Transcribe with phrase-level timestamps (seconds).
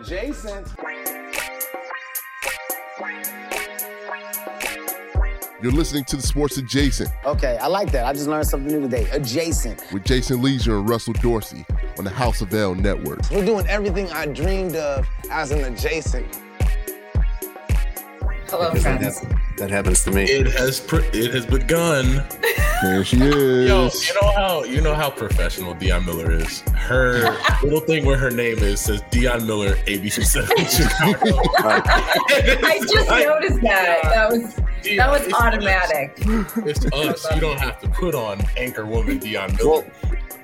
[0.00, 0.66] Adjacent.
[5.62, 8.06] You're listening to the Sports Adjacent Okay, I like that.
[8.06, 9.10] I just learned something new today.
[9.10, 9.84] Adjacent.
[9.92, 11.66] with Jason Lieser and Russell Dorsey
[11.98, 13.18] on the House of L Network.
[13.30, 16.40] We're doing everything I dreamed of as an adjacent.
[18.50, 19.18] Hello, Because that, friends.
[19.20, 20.24] hap- that happens to me.
[20.24, 22.24] It has pr- it has begun.
[22.82, 23.68] There she is.
[23.68, 26.60] Yo, you know how you know how professional Dionne Miller is.
[26.74, 31.40] Her little thing where her name is says Dionne Miller, ABC Seven Chicago.
[31.58, 34.00] I just Like, noticed that.
[34.02, 36.18] That was Dionne, that was it's automatic.
[36.26, 36.56] us.
[36.86, 36.86] It's
[37.26, 37.34] us.
[37.34, 39.70] You don't have to put on anchor woman Dionne Miller.
[39.70, 39.84] Well,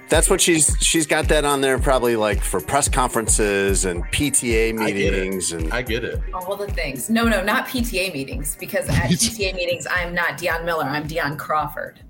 [0.09, 4.70] that's what she's she's got that on there probably like for press conferences and PTA
[4.70, 6.20] I meetings and I get it.
[6.32, 7.10] All the things.
[7.10, 10.84] No, no, not PTA meetings because at PTA meetings I'm not Dionne Miller.
[10.84, 12.01] I'm Dionne Crawford.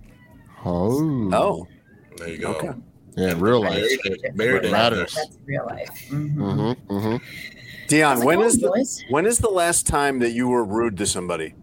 [0.65, 1.31] Oh.
[1.33, 1.67] oh
[2.17, 2.55] There you go.
[2.55, 2.71] Okay.
[3.17, 3.73] Yeah, in real life.
[3.81, 4.37] Married it.
[4.37, 4.71] Married.
[4.71, 5.15] Matters.
[5.15, 5.89] That's real life.
[6.11, 6.35] Mhm.
[6.37, 6.93] Mm-hmm.
[6.93, 7.17] Mm-hmm.
[7.89, 9.05] Dionne, How's it when going, is the boys?
[9.09, 11.55] when is the last time that you were rude to somebody?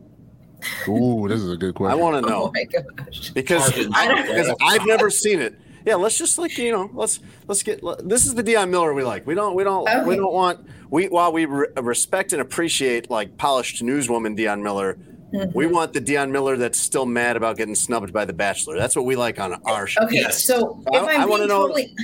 [0.87, 1.99] Ooh, this is a good question.
[1.99, 3.29] I want to Oh know my gosh.
[3.31, 3.89] because Target.
[3.93, 5.59] I, because I've never seen it.
[5.85, 7.81] Yeah, let's just like you know, let's let's get.
[8.03, 9.25] This is the Dionne Miller we like.
[9.27, 13.37] We don't we don't we don't want we while we re- respect and appreciate like
[13.37, 14.97] polished newswoman Dionne Miller.
[15.31, 15.73] We Mm-hmm.
[15.73, 18.77] want the Dionne Miller that's still mad about getting snubbed by The Bachelor.
[18.77, 20.03] That's what we like on our show.
[20.03, 20.45] Okay, Yes.
[20.45, 21.95] so I- if I'm I wanna know- totally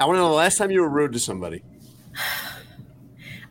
[0.00, 1.62] I want to know the last time you were rude to somebody.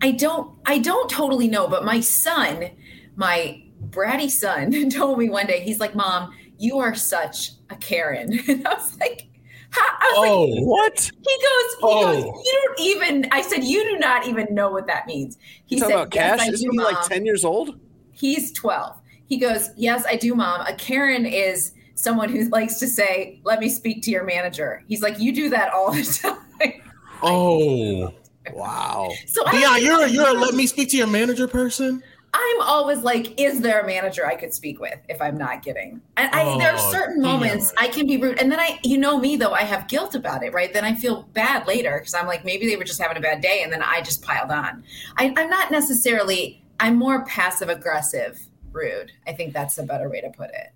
[0.02, 2.72] I don't I don't totally know, but my son,
[3.16, 8.40] my bratty son, told me one day, he's like, Mom, you are such a Karen.
[8.48, 9.28] And I was like,
[9.76, 11.00] Was like, Oh, What?
[11.00, 12.02] he goes, he Oh.
[12.02, 15.38] goes, you don't even I said, you do not even know what that means.
[15.66, 16.50] He said, about yes, Cash?
[16.50, 17.80] Isn't he like ten years old?
[18.12, 18.98] He's 12.
[19.28, 20.62] He goes, Yes, I do, mom.
[20.62, 24.84] A Karen is someone who likes to say, Let me speak to your manager.
[24.88, 26.04] He's like, You do that all the
[26.62, 26.74] time.
[27.22, 28.14] oh,
[28.54, 29.12] Wow.
[29.28, 32.02] So Dionne, you're a, you're a let me speak to your manager person.
[32.34, 36.02] I'm always like, Is there a manager I could speak with if I'm not getting?
[36.18, 37.84] And I, there are Oh, certain moments Dionne.
[37.84, 38.40] I can be rude.
[38.40, 40.72] And then I, you know me though, I have guilt about it, right?
[40.74, 43.42] Then I feel bad later because I'm like, maybe they were just having a bad
[43.42, 44.84] day and then I just piled on.
[45.18, 48.40] I, I'm not necessarily, I'm more passive aggressive
[48.72, 49.12] rude.
[49.28, 50.72] I think that's a better way to put it.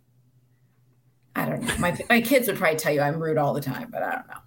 [1.36, 1.76] I don't know.
[1.80, 4.28] My my kids would probably tell you I'm rude all the time, but I don't
[4.28, 4.38] know.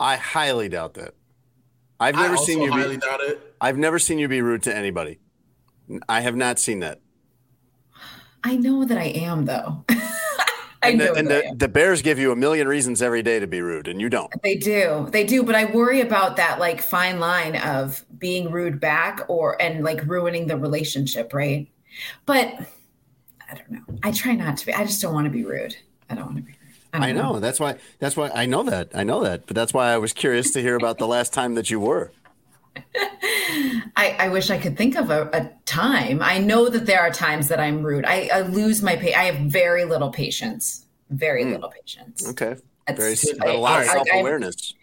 [0.00, 1.14] I highly doubt that.
[2.00, 3.00] I've I never also seen you highly be.
[3.00, 3.54] doubt it.
[3.60, 5.20] I've never seen you be rude to anybody.
[6.08, 7.00] I have not seen that.
[8.44, 9.84] I know that I am though.
[10.82, 13.22] I And, know the, and I the, the Bears give you a million reasons every
[13.22, 14.32] day to be rude, and you don't.
[14.42, 15.08] They do.
[15.12, 19.60] They do, but I worry about that like fine line of being rude back or
[19.60, 21.68] and like ruining the relationship, right?
[22.26, 22.46] But
[23.50, 23.84] I don't know.
[24.02, 24.72] I try not to be.
[24.72, 25.76] I just don't want to be rude.
[26.10, 26.58] I don't want to be rude.
[26.92, 27.40] don't I know.
[27.40, 27.78] That's why.
[27.98, 28.90] That's why I know that.
[28.94, 29.46] I know that.
[29.46, 32.12] But that's why I was curious to hear about the last time that you were.
[33.96, 36.20] I, I wish I could think of a, a time.
[36.22, 38.04] I know that there are times that I'm rude.
[38.04, 40.86] I, I lose my pa- I have very little patience.
[41.10, 41.52] Very hmm.
[41.52, 42.28] little patience.
[42.30, 42.56] Okay.
[42.86, 44.74] That's- Very I- a lot of self awareness.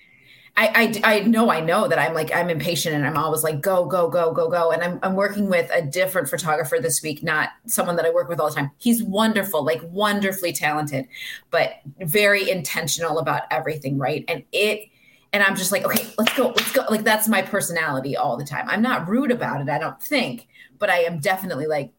[0.59, 3.61] I, I, I know I know that I'm like I'm impatient and I'm always like
[3.61, 7.23] go go go go go and I'm I'm working with a different photographer this week
[7.23, 11.07] not someone that I work with all the time he's wonderful like wonderfully talented
[11.49, 14.88] but very intentional about everything right and it
[15.33, 16.85] and I'm just like okay let's go let's go.
[16.89, 18.65] Like that's my personality all the time.
[18.69, 20.47] I'm not rude about it I don't think
[20.79, 21.91] but I am definitely like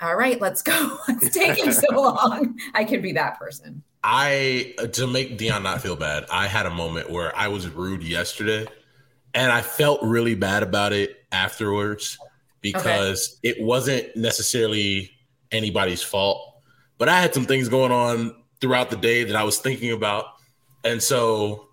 [0.00, 0.98] all right let's go.
[1.08, 2.58] It's taking so long.
[2.74, 3.82] I can be that person.
[4.02, 7.68] I uh, to make Dionne not feel bad, I had a moment where I was
[7.68, 8.66] rude yesterday,
[9.34, 12.18] and I felt really bad about it afterwards
[12.60, 15.10] because it wasn't necessarily
[15.50, 16.62] anybody's fault,
[16.98, 20.26] but I had some things going on throughout the day that I was thinking about,
[20.84, 21.68] and so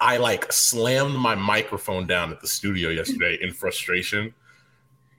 [0.00, 4.34] I like slammed my microphone down at the studio yesterday in frustration,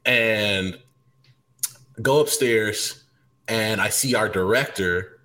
[0.05, 0.77] and
[2.01, 3.03] go upstairs,
[3.47, 5.19] and I see our director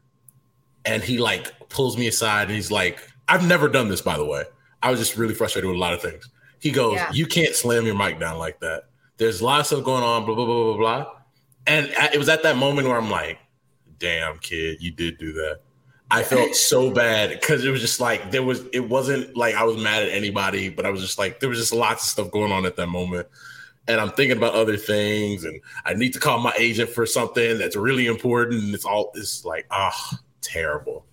[0.85, 4.25] and he like pulls me aside and he's like, I've never done this, by the
[4.25, 4.45] way.
[4.83, 6.29] I was just really frustrated with a lot of things.
[6.59, 7.11] He goes, Yeah.
[7.13, 8.85] You can't slam your mic down like that.
[9.17, 11.13] There's a lot of stuff going on, blah, blah, blah, blah, blah.
[11.67, 13.39] And it was at that moment where I'm like,
[13.99, 15.61] damn, kid, you did do that.
[16.11, 19.65] I felt so bad because it was just like there was it wasn't like I
[19.65, 22.31] was mad at anybody, but I was just like there was just lots of stuff
[22.31, 23.27] going on at that moment.
[23.87, 27.59] And I'm thinking about other things, and I need to call my agent for something
[27.59, 28.63] that's really important.
[28.63, 31.05] And it's all it's like, ah, terrible.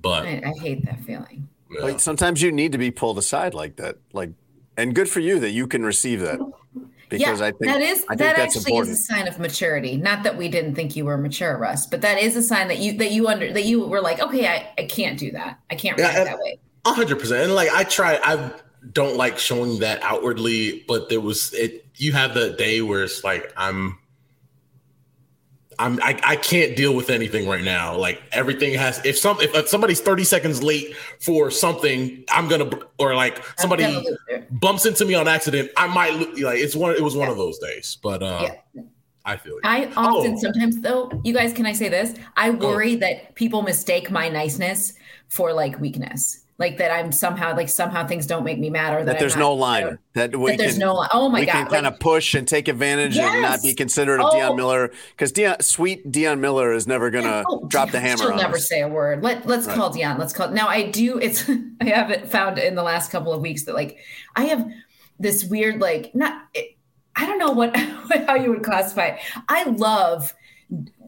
[0.00, 1.82] But I, I hate that feeling yeah.
[1.82, 3.96] Like sometimes you need to be pulled aside like that.
[4.12, 4.30] Like,
[4.76, 6.40] and good for you that you can receive that.
[7.08, 8.94] Because yeah, I think that is I think that that's actually important.
[8.94, 9.96] is a sign of maturity.
[9.96, 12.78] Not that we didn't think you were mature, Russ, but that is a sign that
[12.78, 15.58] you that you under that you were like, okay, I, I can't do that.
[15.70, 16.58] I can't react and- that way.
[16.84, 17.44] A hundred percent.
[17.44, 18.50] And like I try, I
[18.92, 23.24] don't like showing that outwardly, but there was it you have the day where it's
[23.24, 23.98] like I'm
[25.78, 27.96] I'm I, I can't deal with anything right now.
[27.96, 33.14] Like everything has if some if, somebody's 30 seconds late for something, I'm gonna or
[33.14, 34.60] like somebody gonna lose it.
[34.60, 37.58] bumps into me on accident, I might like it's one it was one of those
[37.58, 37.98] days.
[38.02, 38.82] But uh Yeah.
[39.24, 39.60] I feel it.
[39.64, 40.38] I often Oh.
[40.38, 42.14] sometimes though, you guys, can I say this?
[42.36, 44.94] I worry that people mistake my niceness
[45.28, 46.40] for like weakness.
[46.60, 49.36] Like that I'm somehow like somehow things don't make me mad or that, That there's
[49.36, 49.98] not- no line.
[50.14, 51.08] That we That there's can, no line.
[51.12, 51.52] Oh my we god.
[51.52, 53.76] can kind of push and take advantage and not be Yes.
[53.76, 54.36] considerate of Oh.
[54.36, 58.16] Dionne Miller because Dionne, sweet Dionne Miller is never gonna Oh, drop the hammer.
[58.24, 58.68] She'll on never us.
[58.68, 59.22] say a word.
[59.22, 59.76] Let Let's Right.
[59.76, 60.18] call Dionne.
[60.18, 60.50] Let's call.
[60.50, 61.18] Now I do.
[61.18, 61.48] It's
[61.80, 63.98] I haven't found in the last couple of weeks that like
[64.34, 64.68] I have
[65.20, 66.42] this weird like not.
[67.14, 67.76] I don't know what
[68.26, 69.18] how you would classify it.
[69.48, 70.34] I love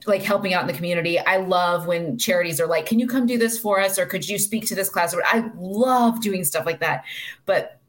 [0.07, 1.19] like helping out in the community.
[1.19, 4.29] I love when charities are like, "Can you come do this for us?" or "Could
[4.29, 7.05] you speak to this class?" Or I love doing stuff like that.
[7.47, 7.81] But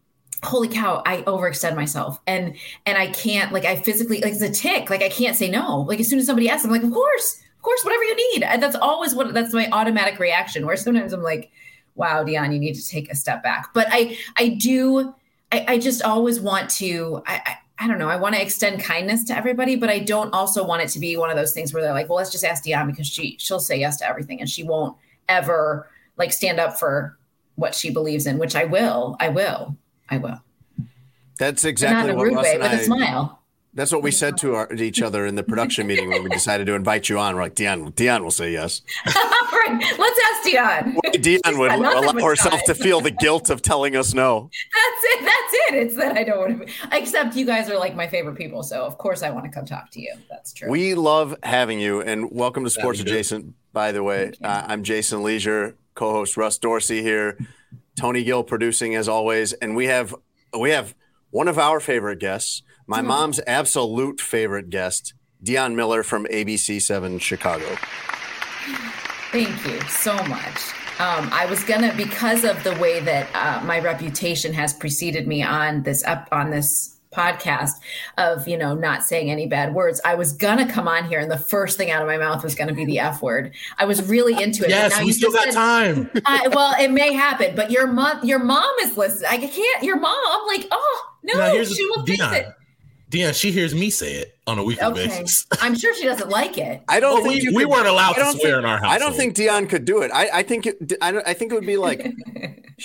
[0.43, 2.55] holy cow, I overextend myself and
[2.85, 4.89] and I can't like I physically like it's a tick.
[4.89, 5.81] Like I can't say no.
[5.81, 8.43] Like as soon as somebody asks, I'm like, "Of course, of course, whatever you need."
[8.43, 10.65] And that's always what that's my automatic reaction.
[10.65, 11.51] Where sometimes I'm like,
[11.95, 15.13] "Wow, Dionne, you need to take a step back." But I I do
[15.51, 18.09] I, I just always want to I, I I don't know.
[18.09, 21.17] I want to extend kindness to everybody, but I don't also want it to be
[21.17, 23.59] one of those things where they're like, "Well, let's just ask Dionne because she she'll
[23.59, 24.95] say yes to everything and she won't
[25.27, 27.17] ever like stand up for
[27.55, 29.17] what she believes in." Which I will.
[29.19, 29.75] I will.
[30.09, 30.39] I will.
[31.39, 32.83] That's exactly a what rude Russ way, and with a I.
[32.83, 33.40] smile.
[33.73, 36.67] That's what we said to, our, each other in the production meeting when we decided
[36.67, 37.35] to invite you on.
[37.35, 38.81] We're like, Dionne, Dionne will say yes.
[39.05, 39.97] right.
[39.97, 40.95] Let's ask Dionne.
[41.15, 44.49] Dionne would allow herself to feel the guilt of telling us no.
[44.73, 45.19] That's it.
[45.21, 45.73] That's it.
[45.75, 46.71] It's that I don't want to be.
[46.91, 49.65] Except you guys are like my favorite people, so of course I want to come
[49.65, 50.13] talk to you.
[50.29, 50.69] That's true.
[50.69, 52.99] We love having you, and welcome to Sports.
[52.99, 53.53] Adjacent.
[53.73, 57.37] By the way, uh, I'm Jason Lieser, co-host Russ Dorsey here,
[57.95, 60.13] Tony Gill producing as always, and we have
[60.57, 60.93] we have
[61.29, 67.19] one of our favorite guests, my mom's absolute favorite guest, Dionne Miller from ABC Seven
[67.19, 67.77] Chicago.
[69.31, 70.57] Thank you so much.
[70.99, 75.41] Um, I was gonna because of the way that uh, my reputation has preceded me
[75.41, 77.71] on this up on this podcast
[78.17, 80.01] of you know not saying any bad words.
[80.03, 82.55] I was gonna come on here, and the first thing out of my mouth was
[82.55, 83.53] gonna be the f word.
[83.77, 84.69] I was really into it.
[84.69, 86.11] yes, now we still got said- time.
[86.25, 89.29] I, well, it may happen, but your mom, your mom is listening.
[89.31, 89.83] I can't.
[89.83, 92.33] Your mom, I'm like, oh no, Now, here's she will fix Dionne.
[92.33, 92.47] it.
[93.11, 95.45] Dionne, she hears me say it on a weekly Okay, basis.
[95.61, 96.81] I'm sure she doesn't like it.
[96.87, 98.87] I don't Well, think we, we could- weren't allowed to swear think- in our house.
[98.91, 100.11] I don't think Dionne could do it.
[100.13, 102.07] I, I think it, I, don't, I think it would be like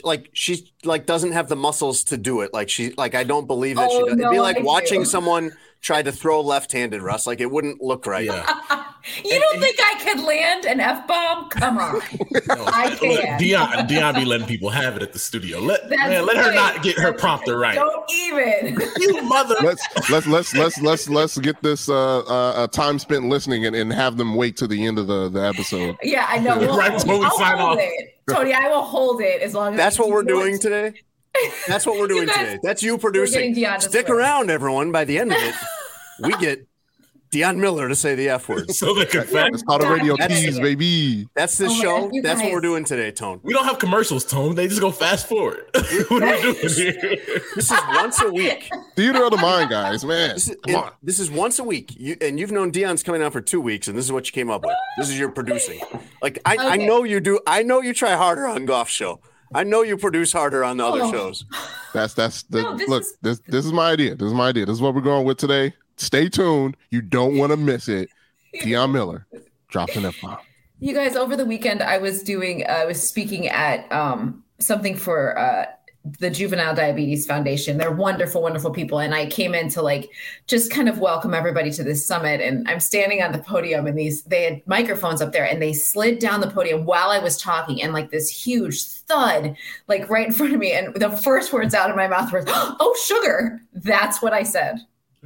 [0.05, 2.53] like she like doesn't have the muscles to do it.
[2.53, 4.19] Like she like I don't believe that she Oh, does.
[4.19, 5.07] It'd be like I watching do.
[5.07, 7.27] someone try to throw left-handed, Russ.
[7.27, 8.27] Like it wouldn't look right.
[8.27, 8.83] Yeah.
[9.23, 11.49] You don't think I could land an f bomb?
[11.51, 12.01] Come on.
[12.51, 13.39] I Look, can.
[13.39, 15.61] Dionne, Dionne be letting people have it at the studio.
[15.61, 17.77] Let man, let her not get her prompter right.
[17.77, 18.77] Don't even.
[18.99, 19.55] You mother.
[19.63, 22.23] let's let's let's let's let's let's get this uh, uh,
[22.57, 25.41] uh time spent listening and, and have them wait to the end of the, the
[25.41, 25.97] episode.
[26.03, 26.59] Yeah, I know.
[26.59, 27.85] We'll, Right before we I'll sign hold off.
[27.85, 28.15] it.
[28.29, 31.01] Tony, I will hold it as long as That's what we're you want- doing today.
[31.67, 32.59] That's what we're doing guys- today.
[32.63, 33.55] That's you producing.
[33.81, 34.19] Stick swear.
[34.19, 34.93] around, everyone.
[34.93, 35.55] By the end of it,
[36.23, 36.67] we get
[37.33, 38.71] Dionne Miller to say the F word.
[38.71, 39.53] So they can fact.
[39.55, 41.29] It's called a radio That's- tease, baby.
[41.35, 42.01] That's the Oh show.
[42.03, 43.41] God, you That's what we're doing today, Tone.
[43.43, 44.55] We don't have commercials, Tone.
[44.55, 45.65] They just go fast forward.
[46.09, 47.17] what are we doing here?
[47.57, 48.71] This is once a week.
[48.95, 50.35] Theater of the mind, guys, man.
[50.35, 50.93] This is, Come on.
[51.03, 51.95] this is once a week.
[51.99, 54.33] You and you've known Dionne's coming out for two weeks, and this is what you
[54.33, 54.77] came up with.
[54.97, 55.81] This is your producing.
[56.23, 57.41] Like I, I know you do.
[57.47, 59.21] I know you try harder on Golf Show.
[59.55, 61.11] I know you produce harder on the other Oh.
[61.13, 61.45] shows.
[61.93, 63.03] That's that's the No, this look.
[63.03, 64.15] is- This this is my idea.
[64.15, 64.67] This is my idea.
[64.67, 65.75] This is what we're going with today.
[65.97, 66.77] Stay tuned.
[66.91, 68.09] You don't want to miss it.
[68.63, 69.27] Dionne Miller
[69.69, 70.39] dropping an F bomb.
[70.79, 75.39] You guys, over the weekend, I was doing, I was speaking at um, something for
[75.39, 75.67] uh,
[76.19, 77.79] the Juvenile Diabetes Foundation.
[77.79, 78.99] They're wonderful, wonderful people.
[78.99, 80.11] And I came in to like
[80.47, 82.41] just kind of welcome everybody to this summit.
[82.41, 85.73] And I'm standing on the podium, and these, they had microphones up there, and they
[85.73, 89.57] slid down the podium while I was talking, and like this huge thud,
[89.89, 90.73] like right in front of me.
[90.73, 93.61] And the first words out of my mouth were, Oh, sugar.
[93.75, 94.81] That's what I said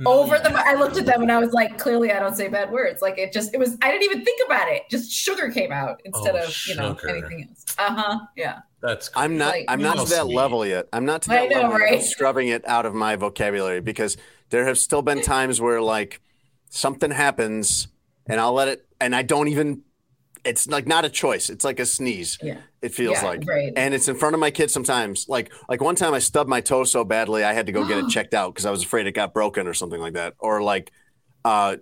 [0.06, 2.70] over the i looked at them and i was like clearly i don't say bad
[2.70, 5.72] words like it just it was i didn't even think about it just sugar came
[5.72, 7.08] out instead Oh, of you know sugar.
[7.10, 9.54] anything else uh-huh yeah That's I'm not.
[9.54, 10.34] Like, I'm not to that sweet.
[10.36, 10.86] level yet.
[10.92, 11.78] I'm not to I that know, level.
[11.78, 11.94] right?
[11.98, 14.16] Of scrubbing it out of my vocabulary because
[14.50, 16.20] there have still been times where like
[16.70, 17.88] something happens
[18.26, 19.82] and I'll let it, and I don't even.
[20.42, 21.50] It's like not a choice.
[21.50, 22.38] It's like a sneeze.
[22.42, 23.74] yeah It feels Yeah, like, right.
[23.76, 25.28] and it's in front of my kids sometimes.
[25.28, 27.98] Like, like one time I stubbed my toe so badly I had to go get
[27.98, 30.32] it checked out because I was afraid it got broken or something like that.
[30.38, 30.92] Or like,
[31.44, 31.76] uh,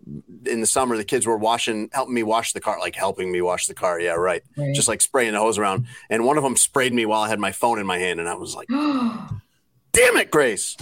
[0.47, 3.41] in the summer the kids were washing, helping me wash the car, like helping me
[3.41, 4.01] wash the car.
[4.01, 4.43] Yeah, right.
[4.57, 4.75] Right.
[4.75, 7.39] Just like spraying the hose around, and one of them sprayed me while I had
[7.41, 8.69] my phone in my hand, and I was like,
[9.93, 10.77] "Damn it, Grace!"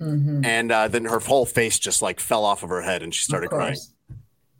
[0.00, 0.46] Mhm.
[0.46, 3.22] and uh, then her whole face just like fell off of her head, and she
[3.24, 3.76] started crying.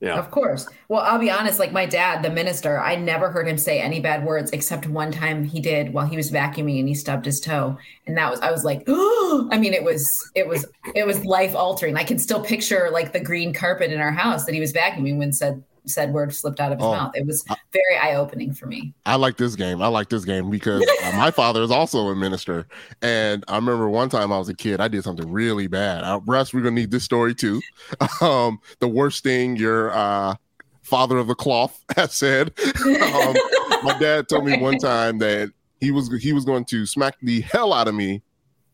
[0.00, 0.18] Yeah.
[0.18, 0.66] Of course.
[0.88, 4.00] Well, I'll be honest, like my dad, the minister, I never heard him say any
[4.00, 7.38] bad words except one time he did while he was vacuuming and he stubbed his
[7.38, 7.76] toe.
[8.06, 11.24] And that was I was like, oh I mean, it was it was it was
[11.26, 11.96] life altering.
[11.96, 15.18] I can still picture like the green carpet in our house that he was vacuuming
[15.18, 16.92] when said said word slipped out of his Oh.
[16.92, 17.12] mouth.
[17.14, 18.92] It was very eye opening for me.
[19.06, 19.80] I like this game.
[19.82, 22.66] I like this game because uh, my father is also a minister.
[23.02, 26.04] And I remember one time I was a kid, I did something really bad.
[26.04, 27.60] Uh, Russ, we're going to need this story too.
[28.20, 30.34] Um, the worst thing your uh,
[30.82, 32.52] father of the cloth has said.
[32.86, 33.34] um,
[33.82, 37.40] my dad told me one time that he was he was going to smack the
[37.40, 38.22] hell out of me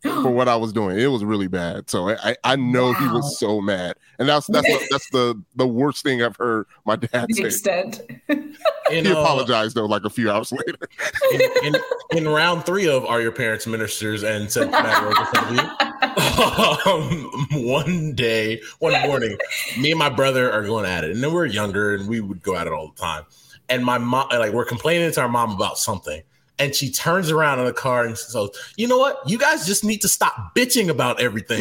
[0.02, 0.98] for what I was doing.
[0.98, 1.88] It was really bad.
[1.90, 5.42] So I I, I know he was so mad, and that's that's the, that's the
[5.56, 7.42] the worst thing I've heard my dad the say.
[7.44, 8.00] extent.
[8.88, 10.78] You He know, apologized though, like a few hours later.
[11.32, 11.76] in, in,
[12.18, 15.56] in round three of Are Your Parents Ministers and said bad words in front of
[15.56, 15.96] you.
[16.86, 19.36] Um, one day, one morning,
[19.80, 21.10] me and my brother are going at it.
[21.10, 23.24] And then we're younger and we would go at it all the time.
[23.68, 26.22] And my mom, like, we're complaining to our mom about something.
[26.58, 29.18] And she turns around in the car and says, You know what?
[29.28, 31.60] You guys just need to stop bitching about everything.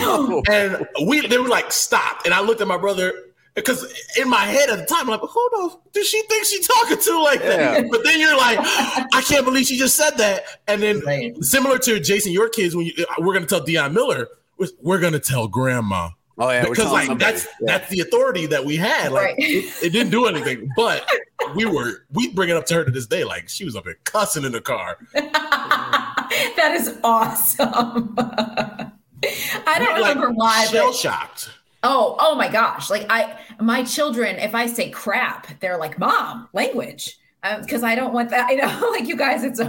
[0.49, 2.21] and we, they were like, Stop.
[2.25, 3.13] And I looked at my brother
[3.55, 3.85] because
[4.17, 6.97] in my head at the time, I'm like, Who the does she think she's talking
[6.97, 7.85] to like that?
[7.91, 10.43] But then you're like, I can't believe she just said that.
[10.67, 14.27] And then similar to Jason, your kids, when you, we're going to tell Dionne Miller,
[14.57, 17.31] we're, we're going to tell grandma Oh yeah, because like somebody.
[17.31, 17.77] that's Yeah.
[17.77, 19.11] that's the authority that we had.
[19.11, 19.35] Like Right.
[19.39, 21.07] it, it didn't do anything, but
[21.55, 23.23] we were we bring it up to her to this day.
[23.23, 24.97] Like she was up there cussing in the car.
[25.13, 28.15] that is awesome.
[28.17, 31.49] I don't like, remember why, Shell but shocked.
[31.83, 32.89] Oh, oh my gosh.
[32.89, 37.17] Like I my children, if I say crap, they're like, Mom, language.
[37.43, 38.49] Uh, because I don't want that.
[38.51, 39.61] You know, like you guys, it's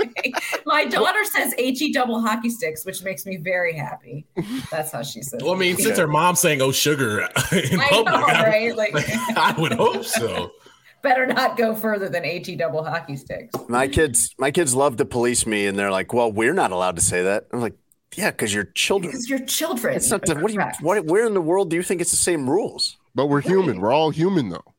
[0.00, 0.32] okay.
[0.66, 4.26] my daughter says HE double hockey sticks, which makes me very happy.
[4.70, 5.40] That's how she says.
[5.42, 5.80] Well, I mean, it.
[5.80, 7.20] since her mom's saying "oh sugar"
[7.52, 8.76] in I public, know, I, right?
[8.76, 8.92] Like,
[9.36, 10.50] I would hope so.
[11.02, 13.54] better not go further than HE double hockey sticks.
[13.68, 16.96] My kids, my kids love to police me, and they're like, "Well, we're not allowed
[16.96, 17.76] to say that." I'm like,
[18.16, 19.12] "Yeah, because you're children.
[19.12, 19.96] Because you're children.
[19.96, 20.22] It's not.
[20.26, 20.58] The, what do you?
[20.58, 20.82] Correct.
[20.82, 21.04] What?
[21.04, 23.80] Where in the world do you think it's the same rules?" But we're human.
[23.80, 24.74] We're all human though.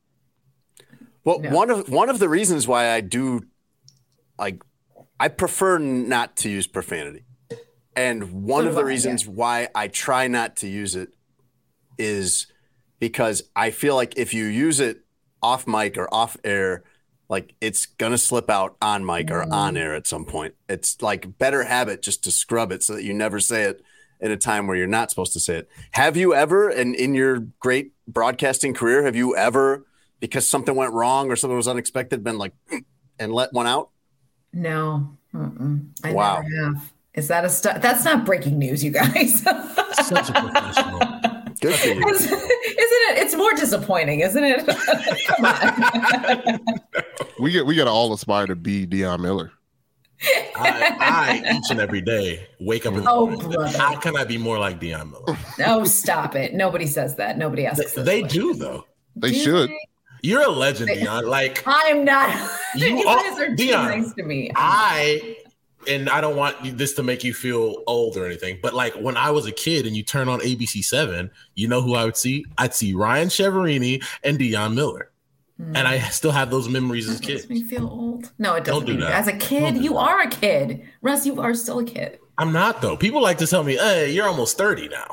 [1.25, 1.49] Well, No.
[1.51, 3.41] one of one of the reasons why I do,
[4.37, 4.61] like,
[5.19, 7.23] I prefer not to use profanity,
[7.95, 11.13] and one So of the I, reasons why I try not to use it
[11.97, 12.47] is
[12.99, 15.01] because I feel like if you use it
[15.41, 16.83] off mic or off air,
[17.29, 19.53] like it's gonna slip out on mic or mm-hmm.
[19.53, 20.55] on air at some point.
[20.67, 23.81] It's like better habit just to scrub it so that you never say it
[24.19, 25.69] in a time where you're not supposed to say it.
[25.91, 29.85] Have you ever, and in your great broadcasting career, have you ever,
[30.19, 32.83] because something went wrong or something was unexpected, been like mm,
[33.17, 33.91] and let one out?
[34.53, 35.09] No.
[35.33, 35.89] Mm-mm.
[36.03, 36.41] I Wow.
[36.41, 36.91] never have.
[37.13, 39.41] Is that a stu- That's not breaking news, you guys.
[39.41, 40.99] Such a professional.
[41.61, 42.07] Good for you.
[42.07, 43.17] Isn't it?
[43.17, 44.63] It's more disappointing, isn't it?
[47.39, 49.51] We get we gotta all aspire to be Dionne Miller.
[50.57, 50.97] I,
[51.45, 53.49] I each and every day wake up in the Oh, morning.
[53.51, 53.77] brother.
[53.77, 55.37] How can I be more like Dionne Miller?
[55.65, 56.53] Oh, stop it.
[56.53, 57.37] Nobody says that.
[57.37, 57.93] Nobody asks.
[57.93, 58.85] They, they do though.
[59.15, 59.69] They Do should.
[59.69, 59.79] they?
[60.21, 61.25] You're a legend, Dionne.
[61.27, 62.29] Like I'm not.
[62.75, 64.51] You You, guys are too Dionne, nice to me.
[64.55, 65.37] I
[65.87, 69.17] and I don't want this to make you feel old or anything, but like when
[69.17, 72.17] I was a kid and you turn on ABC Seven, you know who I would
[72.17, 72.45] see?
[72.57, 75.09] I'd see Ryan Chiaverini and Dionne Miller,
[75.57, 75.75] Hmm.
[75.75, 77.49] and I still have those memories as That makes kids.
[77.49, 78.31] me feel old.
[78.37, 78.85] No, it doesn't.
[78.85, 79.11] Don't do that.
[79.13, 79.99] As a kid, do you that.
[79.99, 80.83] are a kid.
[81.01, 82.19] Russ, you are still a kid.
[82.37, 82.95] I'm not though.
[82.95, 85.07] People like to tell me, "Hey, you're almost 30 now."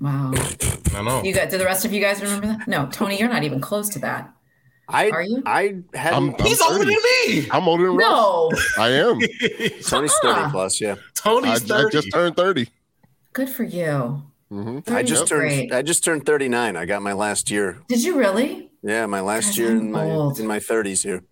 [0.00, 0.32] Wow.
[0.94, 1.22] I know.
[1.22, 1.48] You got?
[1.50, 2.68] Do the rest of you guys remember that?
[2.68, 4.30] No, Tony, you're not even close to that.
[4.88, 5.42] I Are you?
[5.46, 7.48] I had I'm- He's older than me.
[7.50, 8.08] I'm older than Russ.
[8.08, 8.52] No.
[8.78, 9.18] I am.
[9.82, 10.80] Tony's thirty plus.
[10.80, 11.90] Yeah, I, Tony's I 30.
[11.92, 12.68] just turned 30.
[13.32, 14.22] Good for you.
[14.48, 15.40] hmm I just 30's turned.
[15.40, 15.72] great.
[15.72, 16.76] I just turned thirty nine.
[16.76, 17.78] I got my last year.
[17.88, 18.70] Did you really?
[18.82, 20.38] Yeah, my last Guys, year I'm in my old.
[20.38, 21.24] in my thirties here.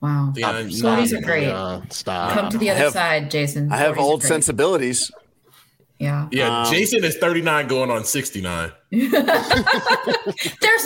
[0.00, 0.32] Wow.
[0.34, 1.48] Dionne, Stories nah, are great.
[1.48, 2.32] Uh, stop.
[2.32, 3.70] Come to the other have- side, Jason.
[3.72, 4.28] I have old great.
[4.28, 5.10] sensibilities.
[5.98, 6.28] Yeah.
[6.30, 8.70] Yeah, Um, Jason is 39 going on 69.
[8.90, 9.14] There's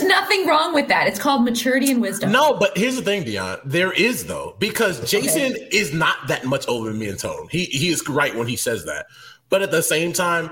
[0.05, 1.09] nothing wrong with that.
[1.09, 2.31] It's called maturity and wisdom.
[2.31, 3.61] No, but here's the thing, Dionne.
[3.64, 7.49] There is though, because Jason is not that much older than me in tone.
[7.50, 9.07] He he is right when he says that.
[9.49, 10.50] But at the same time,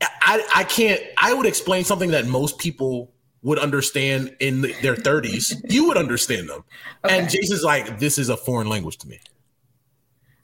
[0.00, 5.54] I I can't I would explain something that most people would understand in their 30s.
[5.68, 6.64] you would understand them.
[7.04, 9.20] And Jason's like, this is a foreign language to me.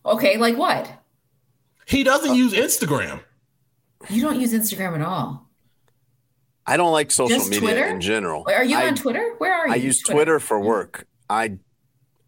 [0.07, 1.02] Okay, like what?
[1.93, 3.21] He doesn't use Instagram.
[4.09, 5.49] You don't use Instagram at all.
[6.67, 7.87] I don't like social Just media Twitter?
[7.87, 8.45] in general.
[8.47, 9.35] Are you I, on Twitter?
[9.39, 9.73] Where are you?
[9.75, 11.07] I use Twitter for work.
[11.29, 11.59] I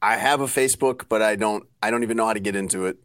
[0.02, 2.84] I have a Facebook, but I don't I don't even know how to get into
[2.86, 2.98] it.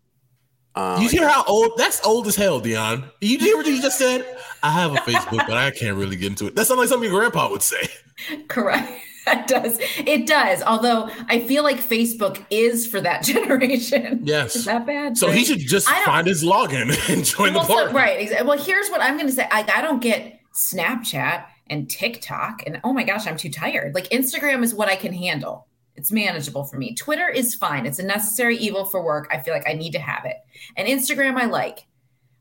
[0.75, 1.71] Uh, You hear how old?
[1.77, 3.09] That's old as hell, Dionne.
[3.21, 4.25] You hear what you just said?
[4.61, 6.55] I have a Facebook, but I can't really get into it.
[6.55, 7.87] That sounds like something your grandpa would say.
[8.49, 8.91] Correct.
[9.27, 9.79] It does.
[9.97, 10.63] It does.
[10.63, 14.21] Although I feel like Facebook is for that generation.
[14.23, 14.55] Yes.
[14.55, 15.17] Is that bad?
[15.17, 18.45] So he should just find his login and join well, the so- right.
[18.45, 19.47] Well, here's what I'm going to say.
[19.51, 23.93] I, I don't get Snapchat and TikTok, and oh my gosh, I'm too tired.
[23.93, 25.67] Like Instagram is what I can handle.
[25.95, 26.95] It's manageable for me.
[26.95, 27.85] Twitter is fine.
[27.85, 29.27] It's a necessary evil for work.
[29.31, 30.37] I feel like I need to have it.
[30.77, 31.85] And Instagram I like,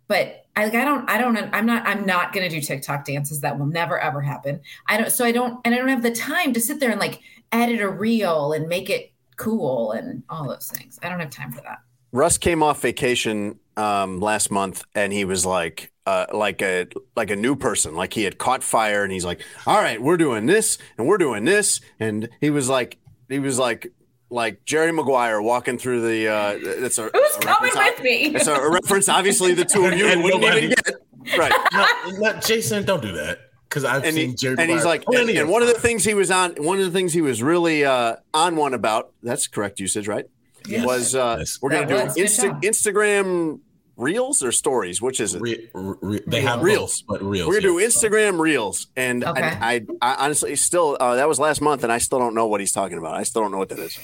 [0.06, 3.40] but I like I don't I don't I'm not I'm not to do TikTok dances.
[3.42, 4.60] That will never ever happen.
[4.88, 5.10] I don't.
[5.10, 7.20] So I don't and I don't have the time to sit there and like
[7.52, 10.98] edit a reel and make it cool and all those things.
[11.00, 11.78] I don't have time for that.
[12.10, 17.30] Russ came off vacation um, last month, and he was like, uh, like a like
[17.30, 20.46] a new person, like he had caught fire, and he's like, "All right, we're doing
[20.46, 22.98] this, and we're doing this," and he was like,
[23.28, 23.92] he was like,
[24.30, 26.28] like Jerry Maguire walking through the.
[26.28, 28.24] Uh, that's a Who's a coming reference- with me?
[28.34, 30.94] It's a reference, obviously, the two of you And wouldn't nobody- even get.
[31.38, 31.52] Right.
[31.72, 33.38] No, no, Jason, don't do that.
[33.68, 36.02] Because I've and, seen he, Jerry and he's like, and, and one of the things
[36.02, 39.12] he was on, one of the things he was really uh, on one about.
[39.22, 40.24] That's correct usage, right?
[40.66, 40.86] Yes.
[40.86, 41.58] Was uh, Yes.
[41.60, 43.60] we're gonna That do Insta- Instagram
[43.98, 45.02] reels or stories?
[45.02, 45.42] Which is it?
[45.42, 47.02] Re- re- they have Reels.
[47.02, 47.46] both, but reels.
[47.48, 47.86] We're gonna yeah.
[47.86, 49.42] do Instagram reels, and Okay.
[49.42, 52.46] I, I, I honestly still uh, that was last month, and I still don't know
[52.46, 53.14] what he's talking about.
[53.14, 53.98] I still don't know what that is.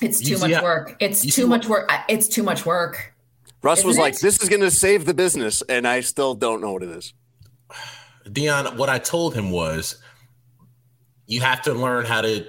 [0.00, 0.96] It's too see much how- work.
[1.00, 1.90] It's you too see much work.
[2.08, 3.14] It's too much work.
[3.62, 4.20] Russ was Isn't like, it?
[4.20, 7.14] "This is gonna save the business," and I still don't know what it is.
[8.28, 9.96] Dionne, what I told him was
[11.26, 12.46] you have to learn how to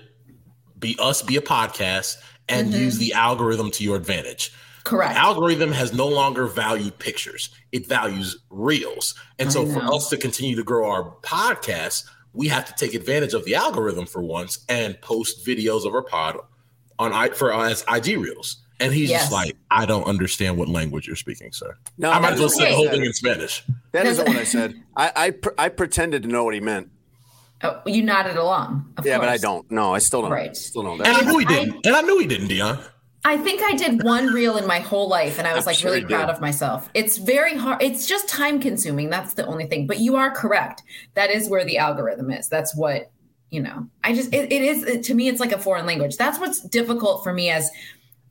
[0.78, 2.18] be us, be a podcast,
[2.50, 2.80] and Mhm.
[2.80, 4.52] use the algorithm to your advantage.
[4.86, 5.16] Correct.
[5.16, 10.56] algorithm has no longer valued pictures it values reels and so for us to continue
[10.56, 15.00] to grow our podcast we have to take advantage of the algorithm for once and
[15.02, 16.38] post videos of our pod
[17.00, 19.22] on i for uh, as ig reels and he's Yes.
[19.24, 22.50] just like i don't understand what language you're speaking sir No, i might as well
[22.50, 23.64] say the whole thing in spanish
[23.94, 24.76] That isn't what I said.
[24.96, 26.90] I I, pr- I pretended to know what he meant.
[27.64, 28.94] Oh, you nodded along.
[28.98, 29.70] Of yeah, but I don't.
[29.72, 30.30] No, I still don't.
[30.32, 30.56] Right.
[30.56, 31.00] Still don't.
[31.00, 32.80] and i knew he didn't and i knew he didn't dionne
[33.28, 35.78] I think I did one reel in my whole life and I was I'm like
[35.78, 36.90] sure really proud of myself.
[36.94, 37.82] It's very hard.
[37.82, 39.10] It's just time consuming.
[39.10, 39.88] That's the only thing.
[39.88, 40.84] But you are correct.
[41.16, 42.48] That is where the algorithm is.
[42.48, 43.12] That's what,
[43.50, 46.18] you know, I just, it, it is, it- to me, it's like a foreign language.
[46.18, 47.72] That's what's difficult for me as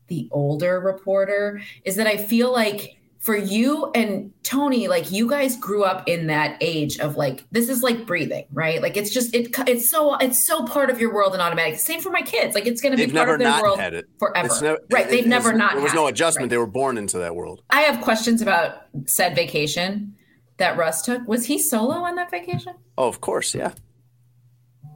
[0.06, 5.56] the older reporter is that I feel like for you and Tony, like you guys
[5.56, 8.82] grew up in that age of like this is like breathing, right?
[8.82, 11.78] Like it's just it it's so it's so part of your world and automatic.
[11.78, 12.54] Same for my kids.
[12.54, 14.04] Like it's going to be They've part never of their not world had it.
[14.18, 14.46] forever.
[14.46, 15.06] It's never, right?
[15.06, 15.72] it- They've it- never not.
[15.72, 16.44] There was had no it, adjustment.
[16.44, 16.50] right.
[16.50, 17.62] They were born into that world.
[17.70, 20.14] I have questions about said vacation
[20.58, 21.26] that Russ took.
[21.26, 22.74] Was he solo on that vacation?
[22.98, 23.72] Oh, of course, yeah.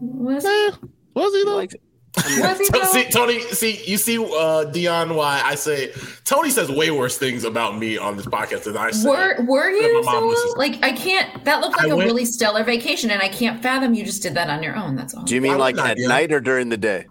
[0.00, 0.70] Was, Eh,
[1.14, 1.56] was he though?
[1.56, 1.87] Like, was he To- though?
[2.16, 5.92] See, Tony, see, you see, uh, Dionne, why I say
[6.24, 9.08] Tony says way worse things about me on this podcast than I say.
[9.08, 10.26] Were were you my mom solo?
[10.28, 10.56] listens.
[10.56, 11.44] Like I can't.
[11.44, 14.34] That looked like a went- really stellar vacation, and I can't fathom you just did
[14.34, 14.96] that on your own.
[14.96, 15.24] That's all.
[15.24, 16.08] do you mean would like not, at Dionne?
[16.08, 17.06] night or during the day?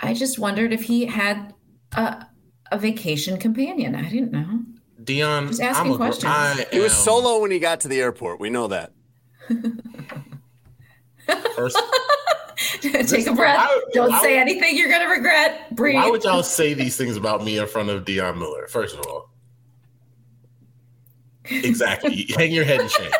[0.00, 1.54] I just wondered if he had
[1.92, 2.26] a
[2.72, 3.94] a vacation companion.
[3.94, 4.60] I didn't know.
[5.02, 6.24] Dionne, Just asking I'm a, questions.
[6.32, 8.40] I He was solo when he got to the airport.
[8.40, 8.92] We know that.
[11.56, 11.80] First,
[13.06, 13.56] Take a breath.
[13.56, 15.74] why- Don't why say would- anything you're gonna regret.
[15.74, 15.94] Breathe.
[15.96, 18.66] why would y'all say these things about me in front of Dionne Miller?
[18.68, 19.30] First of all,
[21.44, 22.26] exactly.
[22.36, 23.10] Hang your head in shame.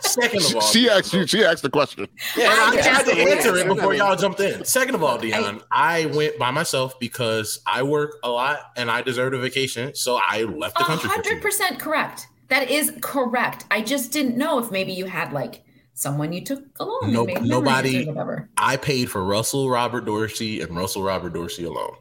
[0.00, 1.26] Second of all, she asked you.
[1.26, 2.08] She asked the question.
[2.36, 3.36] Yeah, and I I tried to guess.
[3.46, 4.64] answer it before y'all jumped in.
[4.64, 9.02] Second of all, Dionne, I went by myself because I work a lot and I
[9.02, 11.08] deserved a vacation, so I left the A country.
[11.10, 11.58] for two hundred weeks.
[11.58, 12.26] percent correct.
[12.48, 13.66] That is correct.
[13.70, 15.62] I just didn't know if maybe you had like
[16.00, 17.00] someone you took along.
[17.04, 18.48] and Nope, made memories nobody- whatever.
[18.56, 21.94] I paid for Russell Robert Dorsey and Russell Robert Dorsey alone.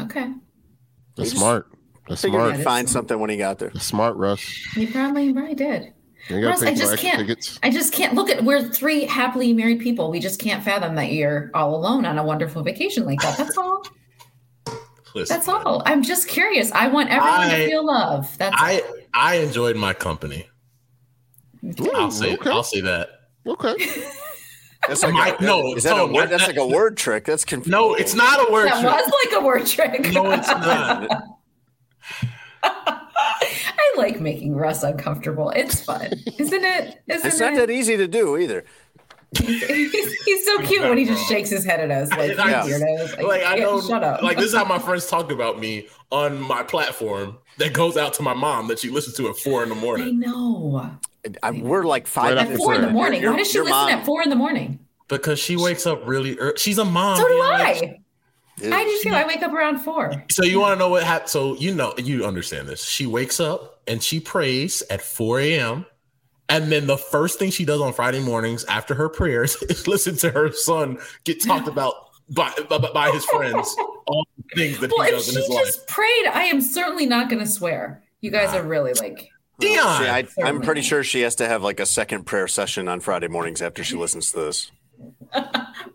[0.00, 0.32] Okay.
[1.16, 1.68] That's He smart.
[2.08, 2.56] That's smart.
[2.56, 3.70] he'd find something when he got there.
[3.72, 4.42] That's smart, Russ.
[4.76, 5.92] You probably probably did.
[6.28, 7.18] You Russ, I just can't.
[7.20, 7.58] tickets.
[7.62, 8.44] I just can't look at.
[8.44, 10.10] We're three happily married people.
[10.10, 13.38] We just can't fathom that you're all alone on a wonderful vacation like that.
[13.38, 13.82] That's all.
[15.14, 15.82] Listen, That's all.
[15.86, 16.70] I'm just curious.
[16.72, 18.36] I want everyone I- to feel love.
[18.36, 18.82] That's I
[19.14, 20.48] I enjoyed my company.
[21.80, 22.50] Ooh, I'll say okay.
[22.50, 23.08] I'll say that.
[23.48, 23.76] Okay.
[24.86, 26.30] That's like Mike, a, no, is that a Tone, word?
[26.30, 27.24] That's like a word trick.
[27.24, 27.72] That's confusing.
[27.72, 28.92] No, it's not a word that trick.
[28.92, 30.12] was like a word trick.
[30.12, 31.10] No, it's not.
[32.62, 35.50] I like making Russ uncomfortable.
[35.50, 37.00] It's fun, isn't it?
[37.08, 37.56] Isn't It's not it?
[37.56, 38.64] that easy to do either.
[39.38, 42.62] he's, he's so cute when he just shakes his head at us like, Yeah.
[42.62, 43.16] weirdos.
[43.18, 44.22] Like, like I yeah, know, shut up.
[44.22, 48.14] like this is how my friends talk about me on my platform that goes out
[48.14, 50.06] to my mom that she listens to at four in the morning.
[50.08, 50.90] I know.
[51.42, 53.20] I, we're like five Right At minutes four in the morning.
[53.22, 54.78] Your- Why does she listen mom- at four in the morning?
[55.08, 56.56] because she wakes up really early.
[56.58, 57.16] She's a mom.
[57.16, 57.40] So do Dionne.
[57.58, 58.00] Like, I.
[58.76, 59.14] I do too.
[59.14, 60.24] I wake up around four.
[60.30, 61.30] So you want to know what happened?
[61.30, 62.84] So you know you understand this.
[62.84, 65.86] She wakes up and she prays at 4 a.m.
[66.48, 70.16] And then the first thing she does on Friday mornings after her prayers is listen
[70.18, 71.94] to her son get talked about
[72.30, 73.76] by, by, by his friends.
[74.06, 75.86] All the things that Well, he if does in she his just life.
[75.86, 78.02] prayed, I am certainly not going to swear.
[78.20, 79.30] You guys are really like.
[79.60, 79.98] Dionne.
[79.98, 83.00] See, I, I'm pretty sure she has to have like a second prayer session on
[83.00, 84.70] Friday mornings after she listens to this.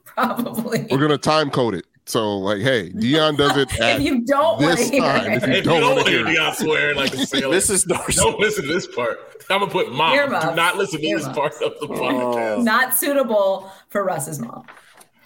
[0.06, 0.86] Probably.
[0.90, 1.86] We're gonna time code it.
[2.06, 5.32] So like, hey, Dionne does it at if you don't want this to hear time,
[5.32, 6.40] if you If don't don't wanna want to hear hear it.
[6.40, 8.20] Dionne swear like a sailor, This is Dorsey.
[8.22, 9.20] don't listen to this part.
[9.50, 10.14] I'm gonna put mom.
[10.14, 12.64] Ear Do not listen to Ear this part of the podcast.
[12.64, 14.66] not suitable for Russ's mom.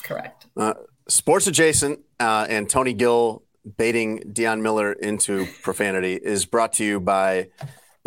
[0.03, 0.45] Correct.
[0.55, 0.75] Uh,
[1.07, 3.43] sports adjacent uh, and Tony Gill
[3.77, 7.49] baiting Dionne Miller into profanity is brought to you by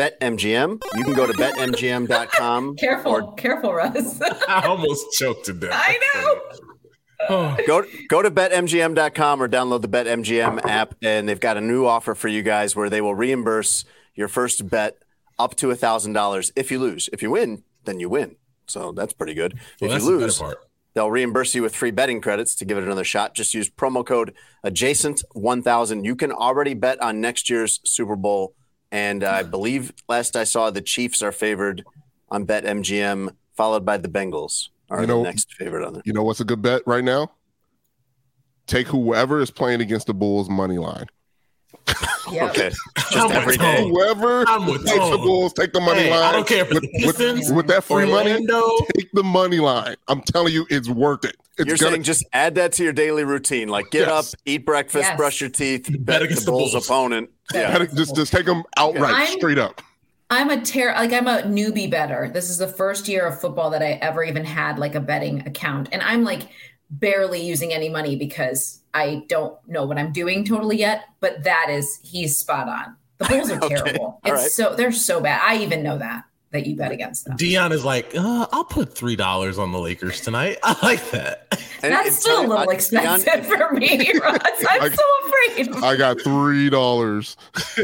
[0.01, 0.83] BetMGM.
[0.97, 2.77] You can go to betmgm.com.
[2.79, 4.19] Careful, or careful, Russ.
[4.49, 5.73] I almost choked to death.
[5.75, 6.41] I know.
[7.29, 7.57] Oh.
[7.67, 12.15] go go to betmgm.com or download the BetMGM app, and they've got a new offer
[12.15, 13.85] for you guys where they will reimburse
[14.15, 14.97] your first bet
[15.39, 17.11] up to thousand dollars if you lose.
[17.13, 18.37] If you win, then you win.
[18.67, 19.55] So that's pretty good.
[19.81, 20.59] Well, if that's you the better lose, part.
[20.95, 23.35] They'll reimburse you with free betting credits to give it another shot.
[23.35, 24.35] Just use promo code
[24.65, 26.05] adjacent1000.
[26.05, 28.55] You can already bet on next year's Super Bowl.
[28.93, 31.85] And I believe last I saw, the Chiefs are favored
[32.29, 36.03] on BetMGM, followed by the Bengals are You know- the next favorite on there.
[36.05, 37.31] You know what's a good bet right now?
[38.67, 41.07] Take whoever is playing against the Bulls money line.
[42.31, 42.51] Yep.
[42.51, 42.71] Okay.
[43.17, 43.89] I'm every day.
[43.89, 46.23] Whoever I'm with takes the Bulls, take the money Hey, line.
[46.23, 48.31] I don't care if with, it's with, Pistons, with that free money.
[48.33, 48.63] Orlando.
[48.95, 49.97] Take the money line.
[50.07, 51.35] I'm telling you, it's worth it.
[51.61, 53.69] It's You're gonna saying just add that to your daily routine.
[53.69, 54.35] Like get Yes.
[54.35, 55.17] up, eat breakfast, Yes.
[55.17, 56.87] brush your teeth, bet, against the the Bulls, Bulls.
[56.87, 57.31] opponent.
[57.55, 57.85] Yeah.
[57.95, 59.81] just just take them outright, I'm- straight up.
[60.33, 62.31] I'm a ter like I'm a newbie better.
[62.33, 65.41] This is the first year of football that I ever even had like a betting
[65.47, 65.89] account.
[65.91, 66.43] And I'm like
[66.89, 71.05] barely using any money because I don't know what I'm doing totally yet.
[71.21, 72.97] But that is he's spot on.
[73.19, 73.75] The Bulls are Okay.
[73.75, 74.05] terrible.
[74.05, 74.51] All It's right.
[74.53, 75.41] so they're so bad.
[75.45, 77.37] I even know that that you bet against them.
[77.37, 80.59] Dionne is like, uh, I'll put three dollars on the Lakers tonight.
[80.65, 81.47] I like that.
[81.83, 84.39] And That's it's- still a little I- expensive Dionne, for me, Russ.
[84.71, 85.85] I'm I- so afraid.
[85.85, 87.37] I got three dollars.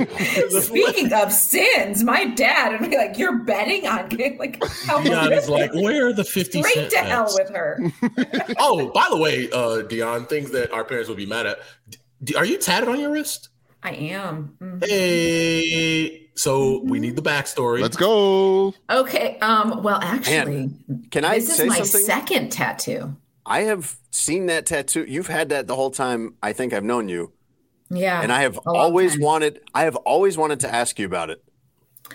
[0.61, 5.49] Speaking of sins, my dad would be like, "You're betting on like how Dionne is
[5.49, 7.81] like, where are the fifty straight cent to hell with her."
[8.59, 11.59] Oh, by the way, uh, Dionne, things that our parents would be mad at.
[12.23, 13.51] D- are you tatted on your wrist?
[13.87, 14.57] I am.
[14.61, 14.85] Mhm.
[14.85, 17.81] Hey, so we need the backstory.
[17.81, 18.75] Let's go.
[18.91, 19.39] Okay.
[19.41, 19.83] Um.
[19.85, 20.71] Well, actually,
[21.13, 22.01] Can I this is my something?
[22.05, 23.15] second tattoo.
[23.45, 25.05] I have seen that tattoo.
[25.07, 27.33] You've had that the whole time I think I've known you.
[27.89, 28.21] Yeah.
[28.21, 29.21] and I have always time.
[29.21, 31.45] wanted I have always wanted to ask you about it.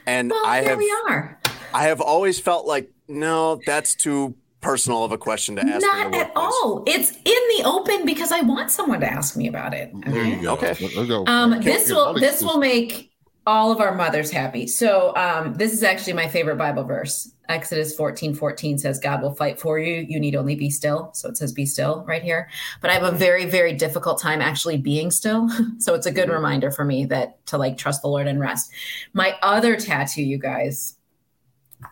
[0.06, 1.40] And Well, I here have we are.
[1.74, 5.82] I have always felt like no, that's too personal of a question to ask.
[5.82, 6.84] Not at all.
[6.86, 9.92] It's in the open because I want someone to ask me about it.
[10.06, 10.54] there you go.
[10.54, 10.76] Okay.
[10.80, 11.26] Let's go.
[11.28, 12.48] Um, Can't this get will this exclusive.
[12.48, 13.12] will make
[13.48, 14.68] all of our mothers happy.
[14.68, 17.32] So um, this is actually my favorite Bible verse.
[17.50, 20.06] Exodus 14, 14 says, God will fight for you.
[20.08, 21.10] You need only be still.
[21.14, 22.50] So it says be still right here.
[22.82, 25.50] But I have a very, very difficult time actually being still.
[25.80, 28.72] so it's a good reminder for me that to like trust the Lord and rest.
[29.14, 30.96] My other tattoo, you guys,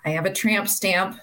[0.06, 1.20] I have a tramp stamp.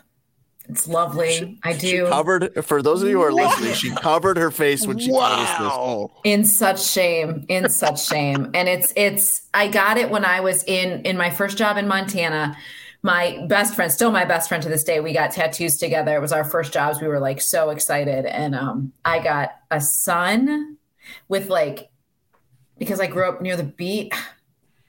[0.69, 1.59] It's lovely.
[1.63, 2.07] I She do.
[2.09, 5.23] covered for those of you who are listening, she covered her face when she told
[5.23, 5.61] us this.
[5.61, 6.11] Wow.
[6.25, 10.65] in such shame in such shame and it's it's i got it when i was
[10.65, 12.57] in in my first job in montana
[13.03, 16.21] my best friend still my best friend to this day we got tattoos together it
[16.21, 20.77] was our first jobs we were like so excited and um i got a sun
[21.29, 21.89] with like
[22.79, 24.13] because i grew up near the beach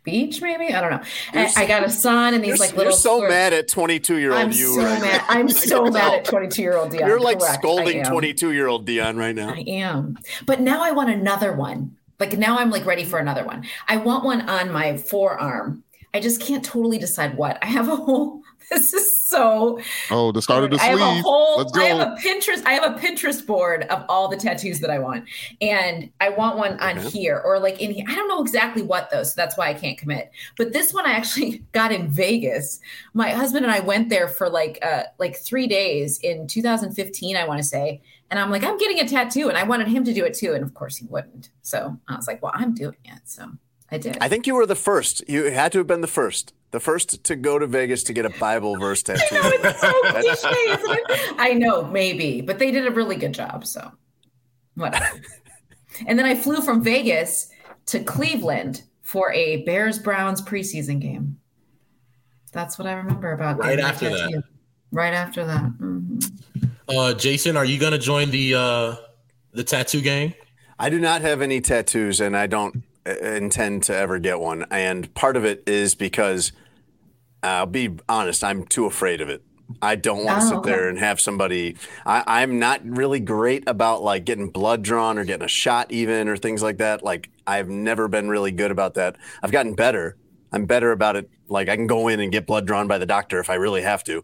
[0.08, 1.02] beach maybe i don't know
[1.34, 2.86] and You're I got a son and these like little.
[2.86, 4.76] you're so mad at 22 year old you.
[4.76, 5.24] So right mad.
[5.28, 7.08] I'm so mad at 22 year old Dionne.
[7.08, 9.50] You're like Correct, scolding 22 year old Dionne right now.
[9.50, 10.18] I am.
[10.46, 11.98] But now I want another one.
[12.20, 13.66] Like now I'm like ready for another one.
[13.88, 15.84] I want one on my forearm.
[16.14, 17.58] I just can't totally decide what.
[17.62, 21.22] I have a whole this is so Oh, the start of the I have a
[21.22, 24.80] whole Let's I have a Pinterest I have a Pinterest board of all the tattoos
[24.80, 25.26] that I want.
[25.62, 27.10] And I want one on Okay.
[27.10, 28.06] here or like in here.
[28.08, 30.32] I don't know exactly what though, so that's why I can't commit.
[30.58, 32.80] But this one I actually got in Vegas.
[33.14, 37.46] My husband and I went there for like uh like 3 days in 2015 I
[37.46, 38.02] want to say.
[38.30, 40.54] And I'm like I'm getting a tattoo and I wanted him to do it too
[40.54, 41.50] and of course he wouldn't.
[41.62, 43.22] So I was like, well, I'm doing it.
[43.26, 43.52] So
[43.92, 44.18] I did.
[44.20, 45.24] I think you were the first.
[45.30, 46.54] You had to have been the first.
[46.72, 49.24] The first to go to Vegas to get a Bible verse tattoo.
[49.32, 49.70] I know,
[50.20, 51.36] it's so cliche, isn't it?
[51.38, 53.66] I know, maybe, but they did a really good job.
[53.66, 53.92] So,
[54.76, 55.22] whatever.
[56.06, 57.50] and then I flew from Vegas
[57.88, 61.38] to Cleveland for a Bears Browns preseason game.
[62.52, 64.44] That's what I remember about Right getting my after that.
[64.92, 65.64] Right after that.
[65.80, 66.32] Mhm.
[66.90, 68.96] Uh, Jason, are you gonna join the uh,
[69.54, 70.34] the tattoo gang?
[70.80, 74.66] I do not have any tattoos, and I don't Uh, intend to ever get one.
[74.72, 76.52] And part of it is because
[77.44, 79.44] I'll be honest, I'm too afraid of it.
[79.82, 80.70] I don't want to Oh, sit okay.
[80.72, 81.76] there and have somebody.
[82.06, 86.30] I, I'm not really great about like getting blood drawn or getting a shot, even
[86.30, 87.04] or things like that.
[87.04, 89.18] Like I've never been really good about that.
[89.44, 90.18] I've gotten better.
[90.52, 91.30] I'm better about it.
[91.50, 93.82] Like I can go in and get blood drawn by the doctor if I really
[93.82, 94.24] have to.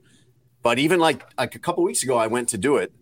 [0.62, 2.94] But even like like a couple weeks ago, I went to do it.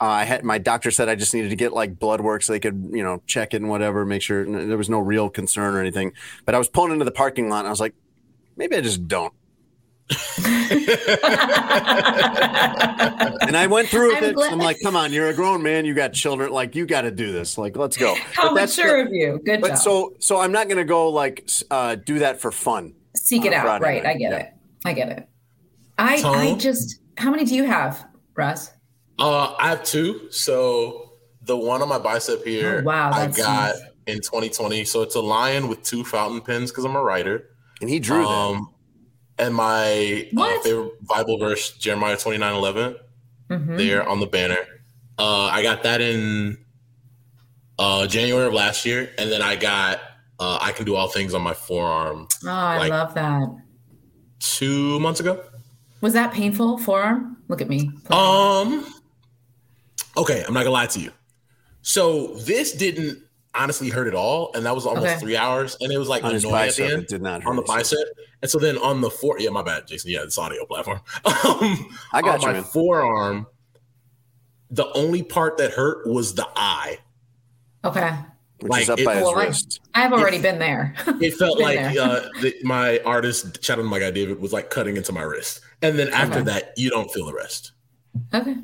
[0.00, 2.52] Uh, I had my doctor said I just needed to get like blood work so
[2.52, 5.74] they could you know check it and whatever, make sure there was no real concern
[5.74, 6.12] or anything.
[6.44, 7.94] But I was pulling into the parking lot and I was like,
[8.56, 9.32] maybe I just don't.
[13.40, 14.34] And I went through with I'm it.
[14.34, 15.84] glad- I'm like, come on, you're a grown man.
[15.84, 16.50] You got children.
[16.52, 17.56] Like, you got to do this.
[17.56, 18.14] Like, let's go.
[18.32, 19.40] How But that's mature the- of you.
[19.44, 19.78] Good But job.
[19.78, 22.94] so, so I'm not going to go like uh, do that for fun.
[23.16, 23.64] Seek it out.
[23.64, 24.02] Friday Right.
[24.02, 24.10] night.
[24.10, 24.38] I get Yeah.
[24.38, 24.52] it.
[24.84, 25.28] I get it.
[25.98, 28.04] I I just how many do you have,
[28.36, 28.70] Russ?
[29.18, 30.28] Uh, I have two.
[30.30, 33.82] So the one on my bicep here, Oh, wow, I got nice.
[34.06, 34.84] in 2020.
[34.84, 37.44] So it's a lion with two fountain pens because I'm a writer.
[37.80, 38.28] And he drew that.
[38.28, 38.70] Um,
[39.38, 42.96] and my uh, favorite Bible verse, Jeremiah 29 11,
[43.50, 43.76] Mhm.
[43.78, 44.58] there on the banner.
[45.18, 46.58] Uh, I got that in
[47.78, 49.10] uh, January of last year.
[49.18, 50.00] And then I got
[50.40, 53.48] uh, I Can Do All Things on my forearm Oh, I like- love that.
[54.40, 55.42] two months ago.
[56.00, 56.78] Was that painful?
[56.78, 57.38] Forearm?
[57.48, 57.90] Look at me.
[58.10, 58.86] Um.
[60.18, 61.12] Okay, I'm not gonna lie to you.
[61.82, 63.22] So this didn't
[63.54, 65.18] honestly hurt at all, and that was almost Okay.
[65.18, 67.22] three hours, and it was like on his annoying at bicep, the end it did
[67.22, 67.50] not hurt.
[67.50, 67.98] on the his- bicep,
[68.42, 70.10] and so then on the fore, yeah, my bad, Jason.
[70.10, 71.00] Yeah, it's audio platform.
[71.24, 72.64] um, I got on you, my man.
[72.64, 73.46] forearm.
[74.70, 76.98] The only part that hurt was the eye.
[77.84, 78.10] okay.
[78.60, 79.80] Which like, is up it- by his Well, I- wrist.
[79.94, 80.94] I've already been there.
[81.20, 84.68] It felt like uh, the, my artist, shout out to my guy David, was like
[84.68, 86.44] cutting into my wrist, and then after Okay.
[86.46, 87.70] that, you don't feel the rest.
[88.34, 88.56] okay.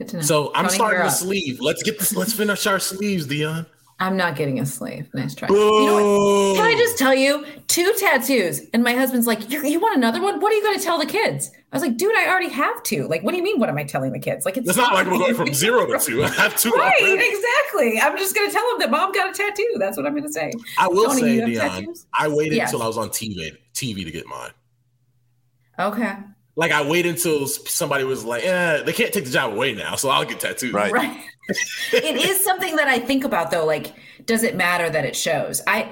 [0.00, 0.22] Good to know.
[0.22, 1.10] So I'm Tony, starting up.
[1.12, 1.60] sleeve.
[1.60, 2.16] Let's get this.
[2.16, 3.66] Let's finish our sleeves, Dionne.
[3.98, 5.10] I'm not getting a sleeve.
[5.12, 5.46] Nice try.
[5.48, 6.56] You know what?
[6.56, 10.22] Can I just tell you, two tattoos, and my husband's like, You're, "You want another
[10.22, 10.40] one?
[10.40, 12.82] What are you going to tell the kids?" I was like, "Dude, I already have
[12.82, 13.06] two.
[13.08, 13.60] Like, what do you mean?
[13.60, 14.46] What am I telling the kids?
[14.46, 16.24] Like, it's It's not like we're going from zero to two.
[16.24, 16.70] I have two.
[16.70, 17.28] right, already.
[17.28, 18.00] exactly.
[18.00, 19.74] I'm just going to tell them that mom got a tattoo.
[19.78, 20.50] That's what I'm going to say.
[20.78, 22.06] I will Tony, say, Dionne.
[22.18, 22.72] I waited Yes.
[22.72, 24.52] until I was on TV, TV to get mine.
[25.78, 26.14] Okay,
[26.60, 29.96] Like I wait until somebody was like, "Yeah, they can't take the job away now,
[29.96, 30.92] so I'll get tattooed." Right.
[30.92, 31.18] right.
[31.94, 33.64] it is something that I think about though.
[33.64, 33.94] Like,
[34.26, 35.62] does it matter that it shows?
[35.66, 35.90] I,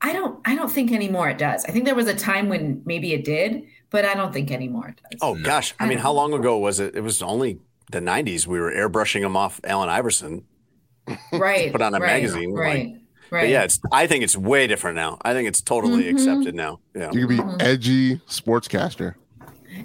[0.00, 0.40] I don't.
[0.46, 1.28] I don't think anymore.
[1.28, 1.66] It does.
[1.66, 4.88] I think there was a time when maybe it did, but I don't think anymore
[4.88, 5.18] it does.
[5.20, 6.96] Oh gosh, I mean, how long ago was it?
[6.96, 7.58] It was only
[7.92, 8.46] the '90s.
[8.46, 10.44] We were airbrushing him off Allen Iverson.
[11.34, 11.70] right.
[11.72, 12.86] put on a right, magazine, like- Right.
[13.30, 13.42] right.
[13.42, 13.78] But yeah, it's.
[13.92, 15.18] I think it's way different now.
[15.20, 16.12] I think it's totally Mhm.
[16.12, 16.80] accepted now.
[16.94, 17.10] Yeah.
[17.12, 17.60] You can be Mhm.
[17.62, 19.16] edgy sportscaster.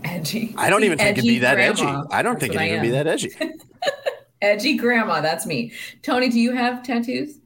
[0.04, 0.54] Edgy.
[0.58, 1.84] I don't even think it'd be that edgy.
[1.84, 3.32] I don't That's think it'd even be that edgy.
[4.42, 5.22] edgy grandma.
[5.22, 5.72] That's me.
[6.02, 7.40] Tony, do you have tattoos?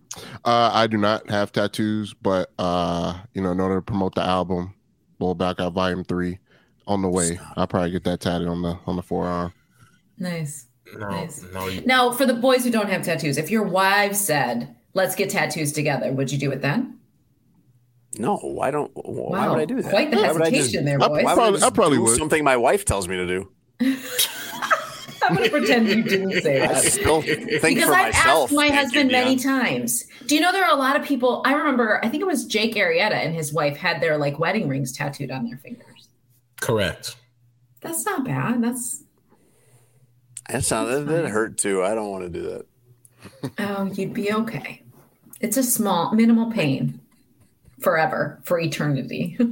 [0.43, 4.23] Uh, I do not have tattoos, but uh, you know, in order to promote the
[4.23, 4.73] album,
[5.19, 6.39] Bull Back Out Volume Three,
[6.87, 9.53] on the way, I'll probably get that tatted on the on the forearm.
[10.17, 10.65] Nice.
[10.97, 11.45] No, Nice.
[11.53, 11.67] no.
[11.67, 15.29] You, Now, for the boys who don't have tattoos, if your wives said, "Let's get
[15.29, 16.98] tattoos together," would you do it then?
[18.17, 18.91] No, why don't?
[18.95, 19.89] Why Wow, would I do that?
[19.89, 21.23] quite the Why would I hesitation there, I- boys.
[21.23, 22.17] Why would Probably- I, just I probably do would.
[22.17, 23.51] something my wife tells me to do?
[25.21, 26.83] I'm going to pretend you didn't say I that.
[26.83, 28.43] still think because for I've myself.
[28.45, 29.43] asked my husband many Dionne.
[29.43, 30.05] times.
[30.25, 31.43] Do you know there are a lot of people?
[31.45, 34.67] I remember, I think it was Jake Arrieta and his wife had their like wedding
[34.67, 36.07] rings tattooed on their fingers.
[36.61, 37.15] correct.
[37.81, 38.63] That's not bad.
[38.63, 39.03] That's
[40.49, 41.83] That sounds that, that hurt too.
[41.83, 42.41] I don't want to do
[43.43, 43.51] that.
[43.59, 44.81] oh, you'd be okay.
[45.41, 46.99] It's a small, minimal pain,
[47.81, 49.37] forever, for eternity.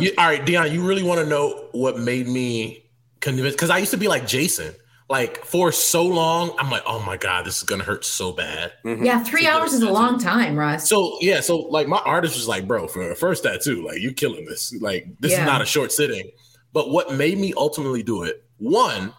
[0.00, 0.72] You, all right, Dionne.
[0.72, 2.82] You really want to know what made me
[3.20, 3.58] convinced?
[3.58, 4.74] Because I used to be like Jason.
[5.10, 8.72] Like for so long, I'm like, oh my god, this is gonna hurt so bad.
[8.86, 9.04] Mm-hmm.
[9.04, 9.92] yeah, three To hours is a tattoo.
[9.92, 10.88] long time, Russ.
[10.88, 14.14] So yeah, so like my artist was like, bro, for a first tattoo, like you
[14.14, 14.72] killing this.
[14.80, 15.40] Like this Yeah.
[15.40, 16.30] is not a short sitting.
[16.72, 18.42] But what made me ultimately do it?
[18.56, 19.12] One,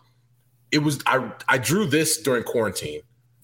[0.72, 3.02] it was I I drew this during quarantine,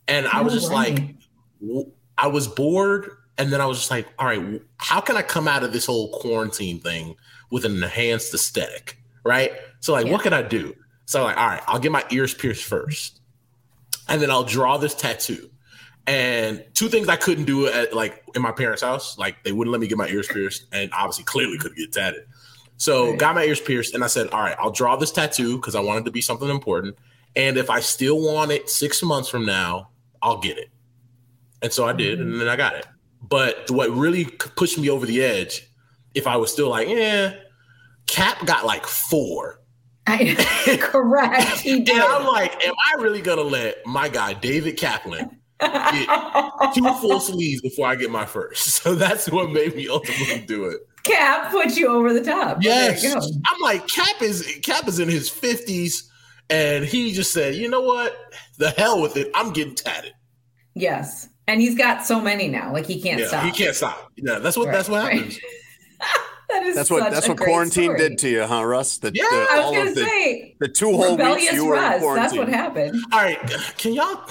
[0.08, 0.76] and I was just way.
[0.76, 1.16] like,
[1.62, 5.22] w- I was bored, and then I was just like, all right, how can I
[5.24, 7.16] come out of this whole quarantine thing
[7.50, 9.54] with an enhanced aesthetic, right?
[9.80, 10.12] So like, Yeah.
[10.12, 10.76] what can I do?
[11.06, 13.22] So like, all right, I'll get my ears pierced first,
[14.08, 15.50] and then I'll draw this tattoo.
[16.06, 19.72] And two things I couldn't do at like in my parents' house, like they wouldn't
[19.72, 22.26] let me get my ears pierced, and obviously clearly couldn't get tatted.
[22.78, 23.20] So Right.
[23.20, 25.80] got my ears pierced, and I said, "All right, I'll draw this tattoo because I
[25.80, 26.98] wanted to be something important.
[27.36, 29.90] And if I still want it six months from now,
[30.22, 30.70] I'll get it."
[31.62, 32.24] And so I did, mm.
[32.24, 32.86] and then I got it.
[33.22, 35.68] But what really pushed me over the edge,
[36.14, 37.34] if I was still like, "Yeah,"
[38.08, 39.60] Cap got like four,
[40.10, 41.60] I, correct.
[41.60, 41.90] He and.
[41.90, 47.62] I'm like, "Am I really gonna let my guy David Kaplan?" get two full sleeves
[47.62, 48.82] before I get my first.
[48.82, 50.80] So that's what made me ultimately do it.
[51.04, 52.58] Cap put you over the top.
[52.62, 53.06] Yes.
[53.06, 56.10] I'm like Cap is Cap is in his fifties,
[56.50, 58.16] and he just said, "You know what?
[58.58, 59.30] The hell with it.
[59.36, 60.14] I'm getting tatted."
[60.74, 61.29] Yes.
[61.50, 62.72] And he's got so many now.
[62.72, 63.44] Like he can't Yeah, stop.
[63.44, 64.12] he can't stop.
[64.16, 65.14] Yeah, that's what Right, that's what right.
[65.16, 65.40] happens.
[66.50, 67.98] that is That's what that's a what quarantine story.
[68.00, 68.98] did to you, huh, Russ?
[69.00, 71.66] The, Yeah, the- I was all gonna the, say the two whole weeks rebellious you
[71.66, 72.16] were in quarantine.
[72.24, 73.04] That's what happened.
[73.12, 73.40] All right,
[73.78, 74.30] can y'all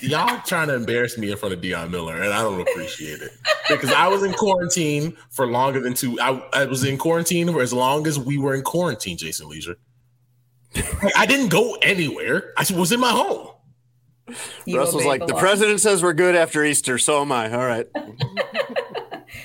[0.00, 3.32] y'all trying to embarrass me in front of Dionne Miller, and I don't appreciate it
[3.68, 6.18] because I was in quarantine for longer than two.
[6.20, 9.76] I, I was in quarantine for as long as we were in quarantine, Jason Lieser.
[11.16, 12.52] I didn't go anywhere.
[12.56, 13.48] I was in my home.
[14.66, 15.40] You Russ was like, the law.
[15.40, 17.52] president says we're good after Easter, so am I.
[17.52, 17.86] All right.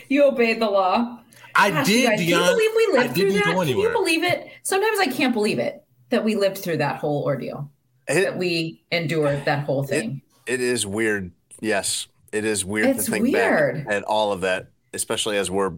[0.10, 1.20] You obeyed the law.
[1.56, 3.56] I Gosh, did, guys, Can you believe we lived through didn't that?
[3.56, 4.50] go Can you believe it?
[4.64, 7.72] Sometimes I can't believe it that we lived through that whole ordeal.
[8.08, 10.22] It, That we endured that whole thing.
[10.46, 11.32] it is weird.
[11.60, 13.86] Yes, it is weird It's to think weird.
[13.86, 15.74] back at all of that, especially as we're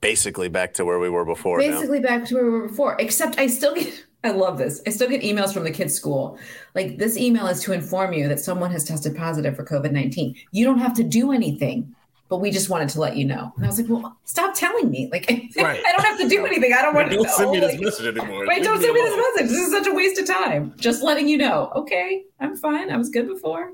[0.00, 1.58] basically back to where we were before.
[1.60, 1.66] now.
[1.72, 2.96] Basically back to where we were before.
[3.00, 4.82] Except I still get I love this.
[4.86, 6.38] I still get emails from the kids' school.
[6.74, 10.34] Like this email is to inform you that someone has tested positive for COVID-19.
[10.50, 11.94] You don't have to do anything,
[12.28, 13.52] but we just wanted to let you know.
[13.56, 15.08] And I was like, well, stop telling me.
[15.12, 15.26] Like
[15.56, 15.80] Right.
[15.86, 16.72] I don't have to do anything.
[16.72, 17.32] I don't want to Don't know.
[17.36, 18.46] send me this message anymore.
[18.48, 19.50] Wait, don't send me this message.
[19.50, 20.74] This is such a waste of time.
[20.76, 21.70] Just letting you know.
[21.76, 22.90] Okay, I'm fine.
[22.90, 23.72] I was good before.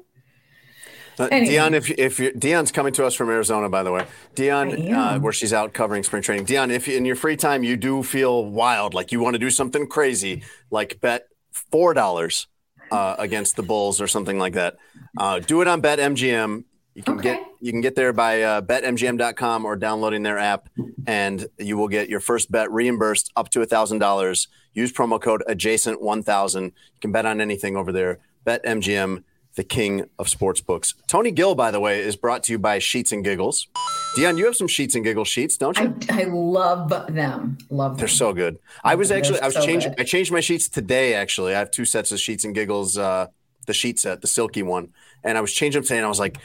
[1.18, 1.54] Uh, Anyway.
[1.54, 5.18] Dionne, if if you're, Dionne's coming to us from Arizona, by the way, Dionne, uh,
[5.20, 6.46] where she's out covering spring training.
[6.46, 9.50] Dionne, if in your free time you do feel wild, like you want to do
[9.50, 11.28] something crazy, like bet
[11.70, 12.46] four dollars
[12.90, 14.76] uh, against the Bulls or something like that,
[15.18, 16.64] uh, do it on BetMGM.
[16.94, 17.22] You can Okay.
[17.34, 20.68] get you can get there by uh, betmgm.com or downloading their app,
[21.06, 24.48] and you will get your first bet reimbursed up to thousand dollars.
[24.74, 26.64] Use promo code adjacent one thousand.
[26.64, 28.18] You can bet on anything over there.
[28.46, 29.22] BetMGM,
[29.54, 30.94] the king of sports books.
[31.06, 33.68] Tony Gill, by the way, is brought to you by Sheets and Giggles.
[34.16, 35.94] Dionne, you have some Sheets and Giggles sheets, don't you?
[36.10, 37.58] I, I love them.
[37.70, 37.98] Love them.
[37.98, 38.58] They're so good.
[38.82, 40.00] I was They're actually I was so changing good.
[40.00, 41.54] I changed my sheets today actually.
[41.54, 43.28] I have two sets of sheets and giggles uh
[43.66, 44.92] the sheet set, the silky one.
[45.22, 46.38] And I was changing them today and I was like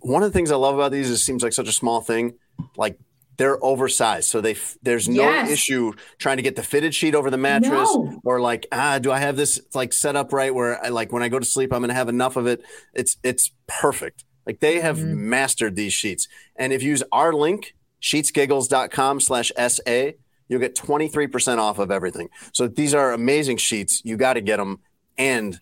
[0.00, 2.00] one of the things I love about these is it seems like such a small
[2.00, 2.34] thing.
[2.76, 2.98] Like
[3.38, 4.28] they're oversized.
[4.28, 5.50] So they there's no Yes.
[5.50, 8.20] issue trying to get the fitted sheet over the mattress No.
[8.24, 11.22] or like ah do I have this like set up right where I like when
[11.22, 12.62] I go to sleep I'm going to have enough of it.
[12.94, 14.24] It's it's perfect.
[14.46, 15.30] Like they have Mm-hmm.
[15.30, 16.28] mastered these sheets.
[16.56, 20.10] And if you use our link sheetsgiggles.com slash SA,
[20.48, 22.28] you'll get 23% off of everything.
[22.52, 24.02] So these are amazing sheets.
[24.04, 24.80] You got to get them.
[25.16, 25.60] And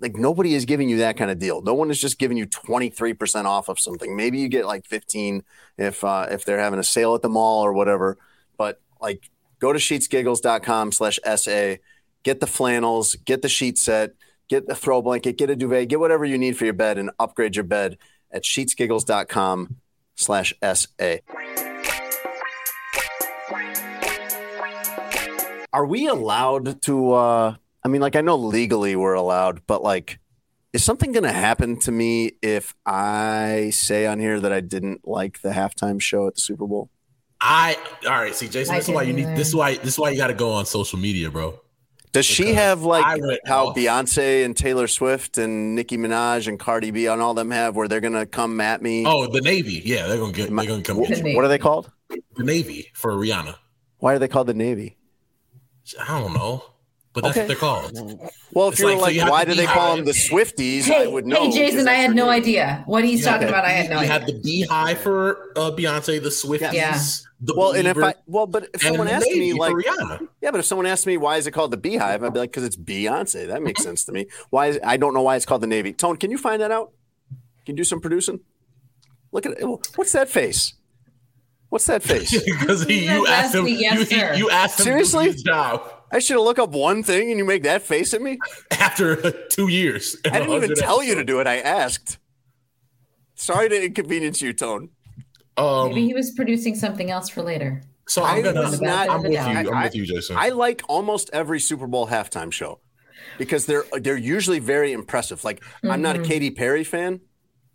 [0.00, 1.62] like nobody is giving you that kind of deal.
[1.62, 4.16] No one is just giving you 23% off of something.
[4.16, 5.42] Maybe you get like 15
[5.76, 8.16] if uh, if they're having a sale at the mall or whatever.
[8.56, 11.76] But like go to sheetsgiggles.com slash SA,
[12.22, 14.12] get the flannels, get the sheet set,
[14.48, 17.10] get the throw blanket, get a duvet, get whatever you need for your bed and
[17.18, 17.98] upgrade your bed
[18.30, 19.76] at sheetsgiggles.com
[20.14, 21.16] slash SA.
[25.72, 27.54] Are we allowed to uh
[27.88, 30.18] I mean like I know legally we're allowed, but like
[30.74, 35.08] is something going to happen to me if I say on here that I didn't
[35.08, 36.90] like the halftime show at the Super Bowl?
[37.40, 38.34] I all right.
[38.34, 39.38] See, Jason, I this is why you didn't need.
[39.38, 39.76] This is why.
[39.76, 41.58] This is why you got to go on social media, bro.
[42.12, 43.04] Does she have like
[43.46, 43.76] how off.
[43.76, 47.88] Beyonce and Taylor Swift and Nicki Minaj and Cardi B and all them have where
[47.88, 49.06] they're going to come at me?
[49.06, 49.80] Oh, the Navy.
[49.82, 50.54] Yeah, they're gonna get.
[50.54, 51.90] They're gonna come Wh- get what are they called?
[52.36, 53.56] The Navy for Rihanna.
[53.96, 54.98] Why are they called the Navy?
[56.06, 56.62] I don't know,
[57.20, 57.40] but that's Okay.
[57.40, 58.30] what they're called.
[58.52, 60.84] Well, if It's you were like, so you why do they call them the Swifties?
[60.84, 61.42] Hey, I would know.
[61.44, 62.34] hey, Jason, I had no name.
[62.42, 63.64] idea what he's You talking had about.
[63.64, 64.12] I had no You idea.
[64.12, 66.72] had the Beehive for uh, Beyonce, the Swifties.
[66.72, 66.98] Yeah.
[67.40, 70.26] The Well, and if I well, but if someone the asked me like, Rihanna.
[70.40, 72.50] yeah, but if someone asked me why is it called the Beehive, I'd be like,
[72.50, 73.46] because it's Beyonce.
[73.48, 74.26] That makes sense to me.
[74.50, 74.68] Why?
[74.68, 75.92] Is, I don't know why it's called the Navy.
[75.92, 76.92] Tone, can you find that out?
[77.64, 78.40] Can you do some producing?
[79.30, 79.64] Look at it.
[79.96, 80.74] What's that face?
[81.68, 82.30] What's that face?
[82.44, 83.60] because you asked him.
[83.66, 84.34] asking, yes, you, sir.
[84.34, 85.24] you asked him Seriously?
[85.26, 87.82] to do his job I should have looked up one thing and you make that
[87.82, 88.38] face at me.
[88.70, 89.16] after
[89.48, 90.16] two years.
[90.24, 91.46] I didn't even 100 tell you to do it.
[91.46, 92.18] I asked.
[93.34, 94.90] Sorry to inconvenience you, Tone.
[95.56, 97.82] Um, Maybe he was producing something else for later.
[98.08, 98.60] so I'm gonna.
[98.62, 99.38] was not- I'm with you.
[99.38, 100.36] I'm I- with you, Jason.
[100.36, 102.80] I like almost every Super Bowl halftime show
[103.38, 105.44] because they're they're usually very impressive.
[105.44, 107.20] Like I'm not a Katy Perry fan.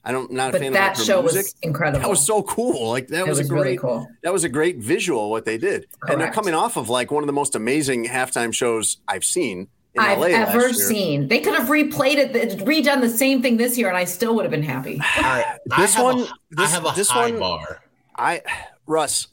[0.06, 0.52] I don't not a.
[0.54, 1.44] But fan of that like, show music.
[1.46, 2.02] was incredible.
[2.02, 2.90] That was so cool.
[2.90, 4.08] Like that It was, was a really great cool.
[4.24, 5.88] that was a great visual what they did.
[6.08, 9.68] And they're coming off of like one of the most amazing halftime shows I've seen
[9.96, 11.28] in I've LA ever seen.
[11.28, 14.44] They could have replayed it, redone the same thing this year, and I still would
[14.44, 15.00] have been happy.
[15.18, 17.82] All right, This I one- a, this- I have a this high one- bar.
[18.18, 18.42] I
[18.88, 19.28] Russ,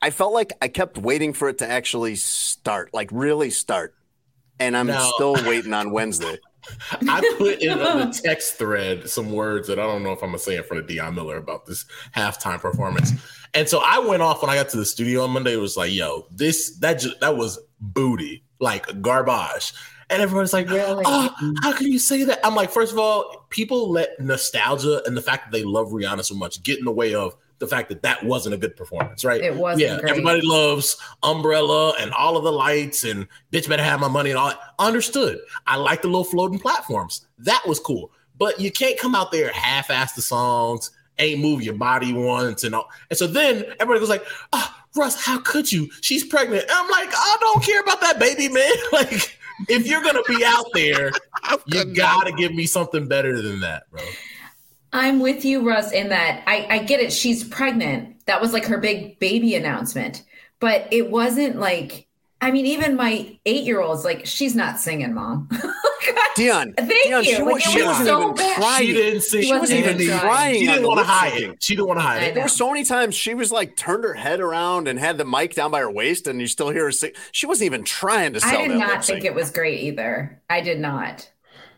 [0.00, 3.94] I felt like I kept waiting for it to actually start, like really start.
[4.60, 5.10] And I'm No.
[5.14, 6.38] still waiting on Wednesday.
[7.08, 10.38] I put in the text thread some words that I don't know if I'm gonna
[10.38, 13.12] say in front of Dionne Miller about this halftime performance.
[13.54, 15.54] And so I went off when I got to the studio on Monday.
[15.54, 19.72] It was like, yo, this that just that was booty, like garbage.
[20.10, 21.04] And everyone's like, Really?
[21.06, 22.40] oh, how can you say that?
[22.42, 26.24] I'm like, first of all, people let nostalgia and the fact that they love Rihanna
[26.24, 29.24] so much get in the way of the fact that that wasn't a good performance,
[29.24, 29.40] right?
[29.40, 30.10] It wasn't Yeah, great.
[30.10, 34.38] everybody loves Umbrella and all of the lights and bitch better have my money and
[34.38, 34.60] all that.
[34.78, 35.40] Understood.
[35.66, 37.26] I like the little floating platforms.
[37.38, 38.12] That was cool.
[38.38, 42.74] But you can't come out there half-ass the songs, ain't move your body once and
[42.74, 42.88] all.
[43.10, 45.88] And so then everybody goes like, oh, Russ, how could you?
[46.00, 46.62] She's pregnant.
[46.62, 48.70] And I'm like, I don't care about that baby, man.
[48.92, 49.36] like,
[49.68, 51.10] if you're gonna be out there,
[51.66, 54.00] you gotta give me something better than that, bro.
[54.92, 57.12] I'm with you, Russ, in that I, I get it.
[57.12, 58.24] She's pregnant.
[58.26, 60.24] That was like her big baby announcement.
[60.60, 62.06] But it wasn't like,
[62.40, 65.48] I mean, even my eight year old's like, she's not singing, mom.
[66.36, 67.34] Dionne, Thank Dionne, you.
[67.36, 68.56] she, Like, was, it she was wasn't so even bad.
[68.56, 68.86] trying.
[68.86, 69.42] She didn't sing.
[69.42, 70.54] She wasn't even even trying.
[70.54, 71.52] She didn't want to lip hide syncing.
[71.52, 71.62] it.
[71.62, 72.28] She didn't want to hide I it.
[72.28, 72.34] know.
[72.34, 75.24] There were so many times she was like turned her head around and had the
[75.24, 77.12] mic down by her waist, and you still hear her sing.
[77.32, 79.24] She wasn't even trying to sell I did not think sync.
[79.24, 80.40] it was great either.
[80.48, 81.28] I did not.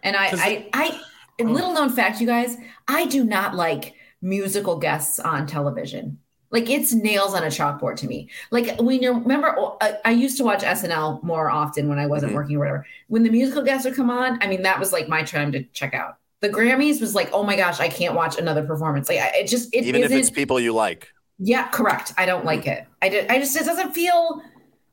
[0.03, 1.01] And I, 'Cause I, I,
[1.41, 2.57] and little known fact, you guys,
[2.89, 6.19] I do not like musical guests on television.
[6.53, 8.29] Like it's nails on a chalkboard to me.
[8.51, 12.33] Like when you remember, I, I used to watch SNL more often when I wasn't
[12.33, 12.35] Mhm.
[12.35, 12.87] working or whatever.
[13.07, 15.63] When the musical guests would come on, I mean, that was like my time to
[15.73, 16.17] check out.
[16.41, 19.09] The Grammys was like, oh my gosh, I can't watch another performance.
[19.09, 21.09] Like I, it just, it Even if it's people you like.
[21.39, 22.13] yeah, correct.
[22.19, 22.85] I don't like it.
[23.01, 24.43] I did, I just it doesn't feel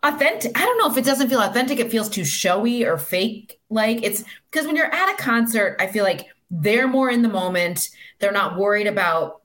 [0.04, 0.52] authentic.
[0.58, 1.80] I don't know if it doesn't feel authentic.
[1.80, 3.60] It feels too showy or fake.
[3.70, 7.30] Like it's because when you're at a concert, I feel like they're more in the
[7.30, 7.90] moment.
[8.20, 9.42] They're not worried about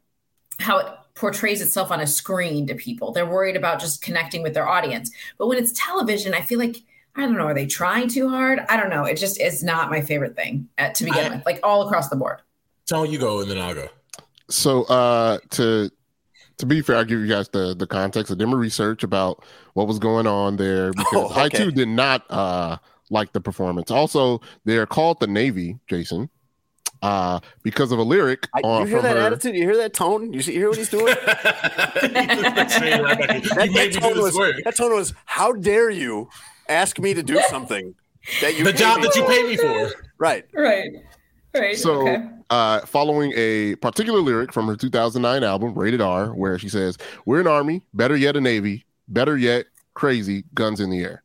[0.61, 3.13] how it portrays itself on a screen to people.
[3.13, 5.11] They're worried about just connecting with their audience.
[5.39, 6.77] But when it's television, I feel like
[7.15, 7.47] I don't know.
[7.49, 8.61] Are they trying too hard?
[8.71, 9.05] I don't know.
[9.05, 11.47] It just is not my favorite thing uh, to begin I- with.
[11.47, 12.41] Like all across the board.
[12.89, 13.89] Tone, you go, and then I'll go.
[14.49, 15.91] So uh to
[16.59, 18.31] to be fair, I'll give you guys the the context.
[18.33, 19.45] I did my research about
[19.75, 22.77] what was going on there because Oh, I too did not uh
[23.11, 23.91] like the performance.
[23.91, 26.31] Also, they're called the Navy, Jason,
[27.03, 29.23] uh, because of a lyric I, on you hear from that her.
[29.23, 29.55] attitude?
[29.57, 30.33] You hear that tone?
[30.33, 31.07] You, see, you hear what he's doing?
[31.07, 31.19] right
[32.05, 33.43] back in.
[33.43, 34.35] That, that tone do was,
[34.65, 36.29] that tone was, how dare you
[36.69, 37.95] ask me to do something
[38.41, 39.93] that you The job me that you for?" pay me for.
[40.19, 40.45] Right.
[40.55, 40.91] Right.
[41.55, 41.77] Right.
[41.77, 46.97] So, uh, following a particular lyric from her 2009 album, Rated R, where she says,
[47.27, 51.22] We're an army, better yet, a navy, better yet, crazy, guns in the air.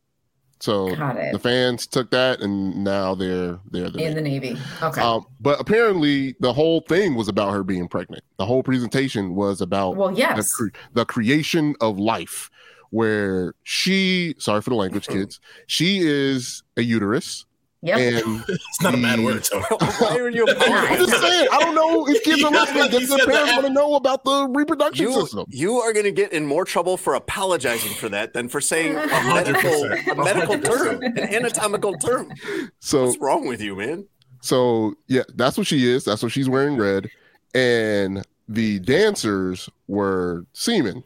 [0.59, 4.57] So the fans took that and now they're they're the in the Navy.
[4.81, 5.01] Okay.
[5.01, 8.23] Um, but apparently, the whole thing was about her being pregnant.
[8.37, 10.51] The whole presentation was about well, the, yes.
[10.53, 12.49] cre- the creation of life,
[12.89, 17.45] where she, sorry for the language, kids, she is a uterus.
[17.83, 17.97] Yep.
[17.99, 19.49] And It's not a bad the- word, mm.
[19.51, 19.61] Tone.
[19.99, 22.83] Why are you I'm just saying, I don't know if kids are Yeah, listening.
[22.83, 25.45] you Because said the the parents want to know about the reproduction You, system.
[25.49, 28.95] you are going to get in more trouble for apologizing for that than for saying
[28.95, 32.31] a medical, a A medical term, an anatomical term.
[32.79, 34.05] So, What's wrong with you, man?
[34.41, 36.03] so yeah, that's what she is.
[36.05, 37.09] That's what she's wearing red.
[37.53, 41.03] And the dancers were semen.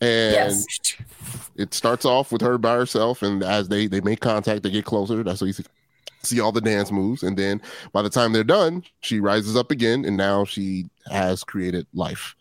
[0.00, 0.64] And Yes.
[1.56, 4.84] it starts off with her by herself, and as they they make contact, they get
[4.84, 5.22] closer.
[5.24, 5.52] That's what you
[6.22, 7.60] see, see all the dance moves, and then
[7.92, 12.34] by the time they're done, she rises up again, and now she has created life.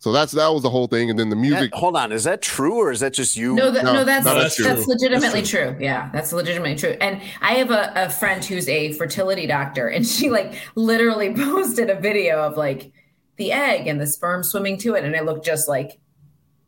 [0.00, 1.72] So that's that was the whole thing, and then the music.
[1.72, 3.54] That- hold on, is that true or is that just you?
[3.56, 4.94] No, that, No, no, that's no, that's, that's true.
[4.94, 5.76] legitimately That's true.
[5.80, 6.96] Yeah, that's legitimately true.
[7.00, 11.90] And I have a, a friend who's a fertility doctor, and she like literally posted
[11.90, 12.92] a video of like
[13.38, 15.98] the egg and the sperm swimming to it, and it looked just like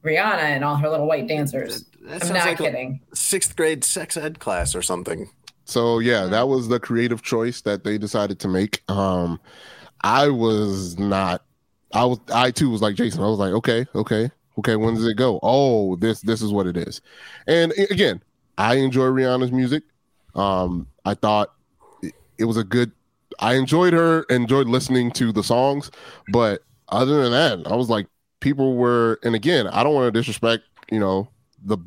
[0.04, 1.84] Rihanna and all her little white dancers.
[2.02, 3.00] That I'm not like kidding.
[3.14, 5.30] sixth grade sex ed class or something.
[5.70, 8.82] So yeah, that was the creative choice that they decided to make.
[8.90, 9.40] Um,
[10.00, 11.44] I was not.
[11.92, 12.18] I was.
[12.34, 13.22] I too was like Jason.
[13.22, 14.76] I was like, okay, okay, okay.
[14.76, 15.38] When does it go?
[15.42, 17.00] Oh, this this is what it is.
[17.46, 18.20] And again,
[18.58, 19.84] I enjoy Rihanna's music.
[20.34, 21.54] Um, I thought
[22.02, 22.90] it, it was a good.
[23.38, 24.22] I enjoyed her.
[24.24, 25.92] Enjoyed listening to the songs,
[26.32, 28.08] but other than that, I was like,
[28.40, 29.20] people were.
[29.22, 30.64] And again, I don't want to disrespect.
[30.90, 31.28] You know
[31.64, 31.78] the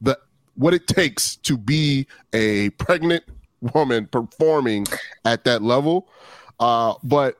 [0.00, 0.18] the
[0.58, 3.24] what it takes to be a pregnant
[3.60, 4.86] woman performing
[5.24, 6.08] at that level.
[6.60, 7.38] Uh, but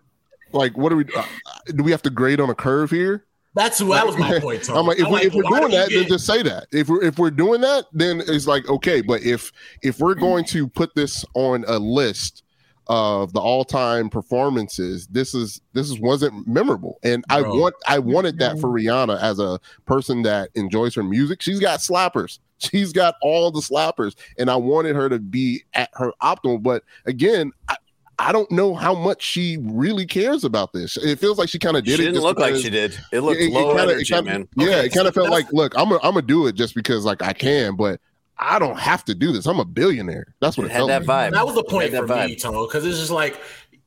[0.52, 1.24] like, what do we uh,
[1.66, 1.82] do?
[1.82, 3.24] We have to grade on a curve here.
[3.54, 4.64] That's that was my point.
[4.64, 4.76] Tone.
[4.76, 6.68] I'm like, if, I'm we, if we're why doing do that, then just say that.
[6.70, 9.02] If we're if we're doing that, then it's like okay.
[9.02, 9.52] But if
[9.82, 12.44] if we're going to put this on a list
[12.86, 17.98] of the all time performances, this is this is wasn't memorable, and I want I
[17.98, 21.42] wanted that for Rihanna as a person that enjoys her music.
[21.42, 22.38] She's got slappers.
[22.70, 26.62] She's got all the slappers, and I wanted her to be at her optimal.
[26.62, 27.76] But again, I,
[28.18, 30.96] I don't know how much she really cares about this.
[30.96, 32.06] It feels like she kind of did she it.
[32.06, 32.98] didn't just look like she did.
[33.12, 34.48] It looked it- it low kinda- it energy, kinda- man.
[34.56, 36.54] Yeah, Okay, it kind so of felt like, look, I'm gonna I'm gonna do it
[36.56, 38.00] just because like I can, but
[38.38, 39.46] I don't have to do this.
[39.46, 40.34] I'm a billionaire.
[40.40, 41.30] That's what It it, had felt that like.
[41.30, 41.34] vibe.
[41.34, 42.42] That was the point for that me, vibe.
[42.42, 43.40] Tone, because it's just like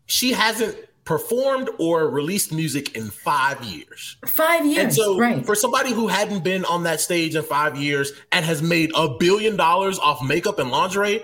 [0.06, 4.18] she hasn't performed or released music in five years.
[4.28, 5.46] Five years, And so, right?
[5.46, 9.10] for somebody who hadn't been on that stage in five years and has made a
[9.18, 11.24] billion dollars off makeup and lingerie,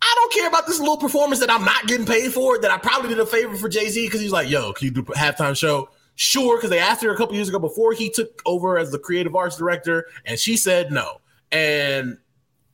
[0.00, 2.58] I don't care about this little performance that I'm not getting paid for.
[2.58, 4.90] That I probably did a favor for Jay Z because he's like, "Yo, can you
[4.92, 8.08] do a halftime show?" Sure, because they asked her a couple years ago before he
[8.08, 11.20] took over as the creative arts director, and she said no.
[11.52, 12.18] And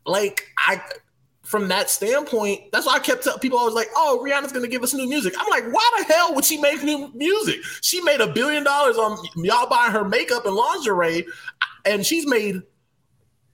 [0.07, 0.81] like I,
[1.55, 4.65] from that standpoint, that's why I kept telling people I was like, "Oh, Rihanna's going
[4.65, 7.61] to give us new music." I'm like, "Why the hell would she make new music?
[7.81, 11.27] She made a billion dollars on y'all buying her makeup and lingerie,
[11.85, 12.61] and she's made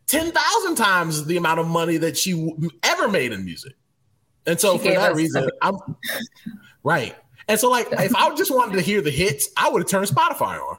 [0.06, 3.74] ten thousand times the amount of money that she w- ever made in music."
[4.46, 5.76] And so, She for that us- reason, I'm
[6.82, 7.14] right.
[7.48, 10.06] And so, like, if I just wanted to hear the hits, I would have turned
[10.06, 10.78] Spotify on.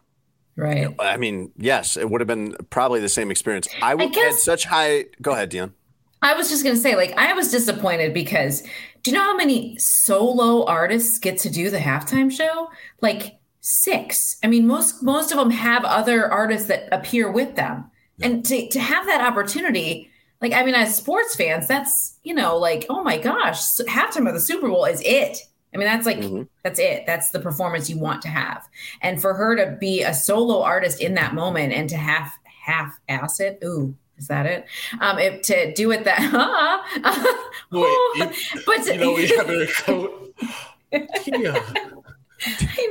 [0.55, 0.87] right.
[0.99, 3.67] I mean, yes, it would have been probably the same experience.
[3.81, 5.05] I would had guess- such high.
[5.21, 5.73] Go ahead, Dionne.
[6.21, 8.61] I was just going to say, like, I was disappointed because
[9.03, 12.69] do you know how many solo artists get to do the halftime show?
[13.01, 14.37] Like six.
[14.43, 17.89] I mean, most most of them have other artists that appear with them,
[18.21, 20.09] and to to have that opportunity,
[20.41, 24.33] like, I mean, as sports fans, that's you know, like, oh my gosh, halftime of
[24.35, 25.37] the Super Bowl is it.
[25.73, 26.47] I mean, that's like Mhm.
[26.63, 27.05] that's it.
[27.07, 28.67] That's the performance you want to have,
[29.01, 32.99] and for her to be a solo artist in that moment and to half half
[33.09, 33.95] ass it, ooh.
[34.21, 34.65] Is that it?
[34.99, 36.21] Um, if, to do it that,
[37.71, 40.11] Wait, you- but You know, we have a code.
[40.91, 41.05] Yeah.
[41.27, 42.03] I know.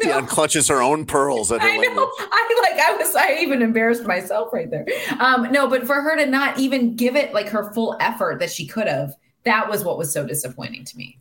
[0.02, 1.82] Dionne clutches her own pearls at her I know.
[1.82, 2.08] language.
[2.18, 2.80] I like.
[2.80, 3.14] I was.
[3.16, 4.86] I even embarrassed myself right there.
[5.18, 8.50] Um, no, but for her to not even give it like her full effort that
[8.50, 9.14] she could have,
[9.44, 11.18] that was what was so disappointing to me.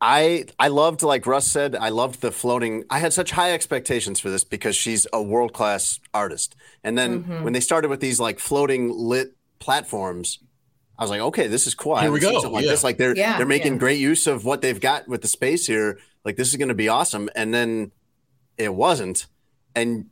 [0.00, 2.84] I I loved, like Russ said, I loved the floating.
[2.90, 6.56] I had such high expectations for this because she's a world class artist.
[6.82, 7.42] And then Mhm.
[7.42, 10.40] when they started with these like floating lit platforms,
[10.98, 11.94] I was like, okay, this is cool.
[11.94, 12.32] I Here we go.
[12.32, 12.70] something like Yeah.
[12.72, 12.84] this.
[12.84, 13.78] Like they're Yeah, they're making yeah.
[13.78, 15.98] great use of what they've got with the space here.
[16.24, 17.30] Like this is going to be awesome.
[17.34, 17.92] And then
[18.58, 19.26] it wasn't.
[19.74, 20.10] And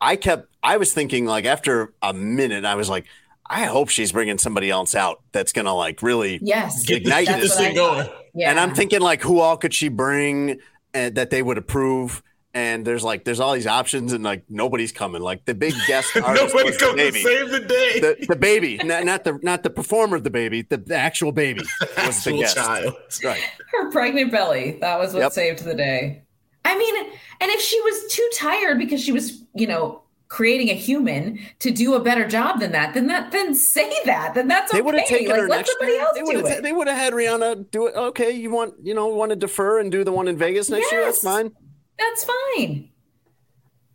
[0.00, 0.48] I kept.
[0.62, 3.06] I was thinking like after a minute, I was like,
[3.48, 7.12] I hope she's bringing somebody else out that's going to like really Yes, Get this,
[7.12, 8.08] Ignite get this thing going.
[8.34, 10.58] Yeah, and I'm thinking like, who all could she bring
[10.94, 12.22] and that they would approve?
[12.54, 15.22] And there's like, there's all these options, and like nobody's coming.
[15.22, 18.00] Like the big guest artist Nobody was the comes to save the day.
[18.00, 21.32] the, the baby, not, not the not the performer of the baby, the, the actual
[21.32, 21.62] baby
[22.06, 22.56] was the guest.
[22.56, 22.94] child.
[23.24, 23.40] Right.
[23.72, 24.76] her pregnant belly.
[24.82, 25.32] That was what Yep.
[25.32, 26.22] saved the day.
[26.66, 26.94] I mean,
[27.40, 30.01] and if she was too tired because she was, you know,
[30.32, 34.32] creating a human to do a better job than that, then that then say that.
[34.34, 34.82] Then that's They okay.
[34.86, 36.00] would have taken like, her let next somebody year.
[36.00, 36.62] else They do would have it.
[36.62, 37.94] they would have had Rihanna do it.
[37.94, 40.90] Okay, you want you know want to defer and do the one in Vegas next
[40.90, 41.04] year?
[41.04, 41.52] That's fine.
[41.98, 42.88] That's fine.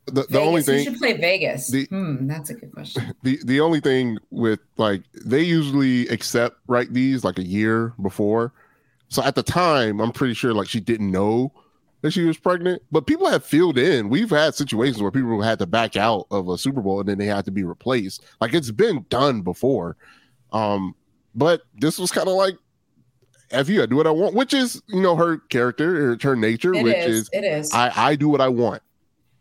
[0.05, 1.71] The, the Vegas, only who thing should play Vegas.
[1.71, 3.15] the- hmm, that's a good question.
[3.23, 8.53] the the only thing with like they usually accept right these like a year before
[9.09, 11.51] so at the time i'm pretty sure like she didn't know
[12.07, 15.59] that she was pregnant but people have filled in we've had situations where people had
[15.59, 18.53] to back out of a super bowl and then they had to be replaced like
[18.53, 19.97] it's been done before
[20.53, 20.95] um
[21.35, 22.55] but this was kind of like
[23.51, 26.35] if you I do what i want which is you know her character it's her
[26.35, 27.17] nature It which is.
[27.21, 27.73] is It is.
[27.73, 28.81] I, I do what I want.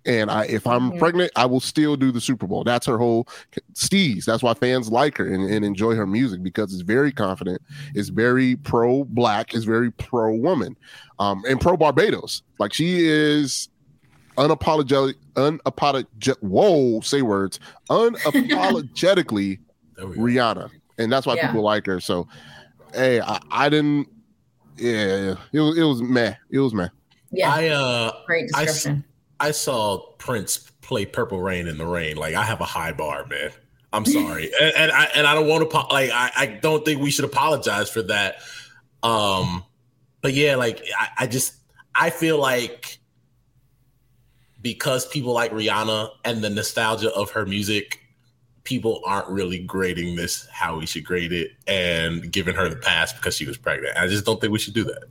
[0.06, 0.98] And I if I'm Mhm.
[0.98, 2.62] pregnant, I will still do the Super Bowl.
[2.64, 3.26] That's her whole
[3.74, 4.24] steez.
[4.24, 7.60] That's why fans like her and, and enjoy her music because it's very confident,
[7.94, 10.76] it's very pro black, it's very pro woman,
[11.18, 12.42] um, and pro Barbados.
[12.60, 13.68] Like she is
[14.36, 16.36] unapologetic, unapologetic.
[16.40, 17.58] Whoa, say words.
[17.90, 19.58] Unapologetically
[19.96, 20.22] There we go.
[20.22, 21.48] Rihanna, and that's why Yeah.
[21.48, 22.00] people like her.
[22.00, 22.28] So,
[22.94, 24.08] hey, I, I didn't.
[24.76, 26.34] Yeah, it was it was meh.
[26.50, 26.88] It was meh.
[27.32, 27.50] yeah.
[27.52, 29.04] I uh great I s- description.
[29.40, 32.16] I saw Prince play Purple Rain in the rain.
[32.16, 33.50] Like I have a high bar, man.
[33.92, 37.00] I'm sorry, and, and I and I don't want to like I, I don't think
[37.00, 38.36] we should apologize for that.
[39.02, 39.64] Um,
[40.20, 41.54] but yeah, like I, I just
[41.94, 42.98] I feel like
[44.62, 48.00] because people like Rihanna and the nostalgia of her music,
[48.64, 53.12] people aren't really grading this how we should grade it and giving her the pass
[53.12, 53.96] because she was pregnant.
[53.96, 55.04] I just don't think we should do that.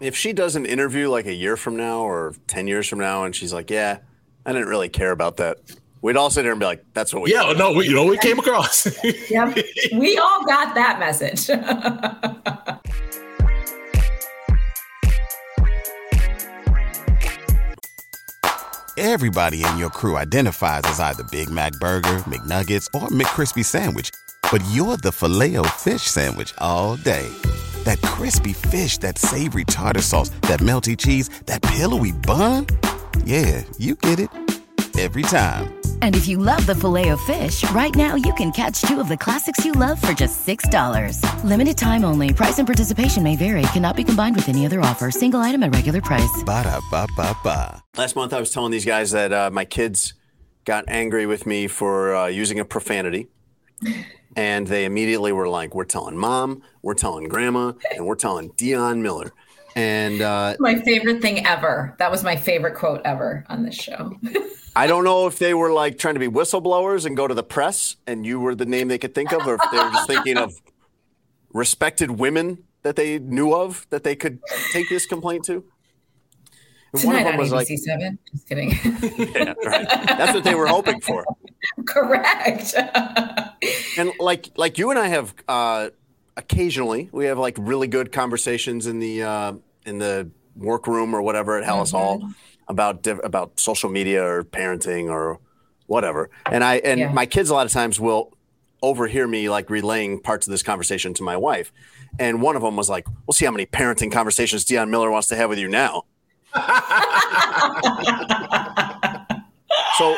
[0.00, 3.24] If she does an interview like a year from now or ten years from now,
[3.24, 3.98] and she's like, "Yeah,
[4.46, 5.56] I didn't really care about that,"
[6.02, 8.04] we'd all sit there and be like, "That's what we." Yeah, no, we, you know,
[8.04, 8.86] we came across.
[9.30, 9.58] Yep.
[9.94, 11.50] we all got that message.
[18.96, 24.10] Everybody in your crew identifies as either Big Mac Burger, McNuggets, or McCrispy Sandwich.
[24.50, 27.28] but you're the filet O fish Sandwich all day.
[27.84, 32.66] That crispy fish, that savory tartar sauce, that melty cheese, that pillowy bun.
[33.24, 34.30] Yeah, you get it
[34.98, 35.74] every time.
[36.02, 39.08] And if you love the filet of fish, right now you can catch two of
[39.08, 41.22] the classics you love for just $6.
[41.44, 42.32] Limited time only.
[42.32, 43.62] Price and participation may vary.
[43.72, 45.10] Cannot be combined with any other offer.
[45.10, 46.42] Single item at regular price.
[46.44, 47.82] Ba da ba ba ba.
[47.96, 50.14] Last month, I was telling these guys that uh, my kids
[50.64, 53.28] got angry with me for uh, using a profanity.
[54.36, 59.00] And they immediately were like, We're telling mom, we're telling grandma, and we're telling Dionne
[59.00, 59.32] Miller.
[59.74, 61.94] And uh, My favorite thing ever.
[61.98, 64.16] That was my favorite quote ever on this show.
[64.74, 67.42] I don't know if they were like trying to be whistleblowers and go to the
[67.42, 70.06] press and you were the name they could think of, or if they were just
[70.06, 70.54] thinking of
[71.52, 74.40] respected women that they knew of that they could
[74.72, 75.64] take this complaint to.
[76.92, 78.18] And Tonight on ABC Seven.
[78.32, 78.70] Just kidding.
[79.34, 79.88] yeah, right.
[79.88, 81.24] That's what they were hoping for.
[81.86, 82.74] Correct.
[83.98, 85.90] and like like you and I have uh,
[86.36, 89.52] occasionally we have like really good conversations in the uh,
[89.84, 92.22] in the workroom or whatever at Hallis Hall
[92.68, 95.38] about diff- about social media or parenting or
[95.86, 96.30] whatever.
[96.50, 97.12] And I and Yeah.
[97.12, 98.32] my kids a lot of times will
[98.82, 101.72] overhear me like relaying parts of this conversation to my wife.
[102.18, 105.28] And one of them was like, "We'll see how many parenting conversations Dionne Miller wants
[105.28, 106.04] to have with you now."
[109.98, 110.16] so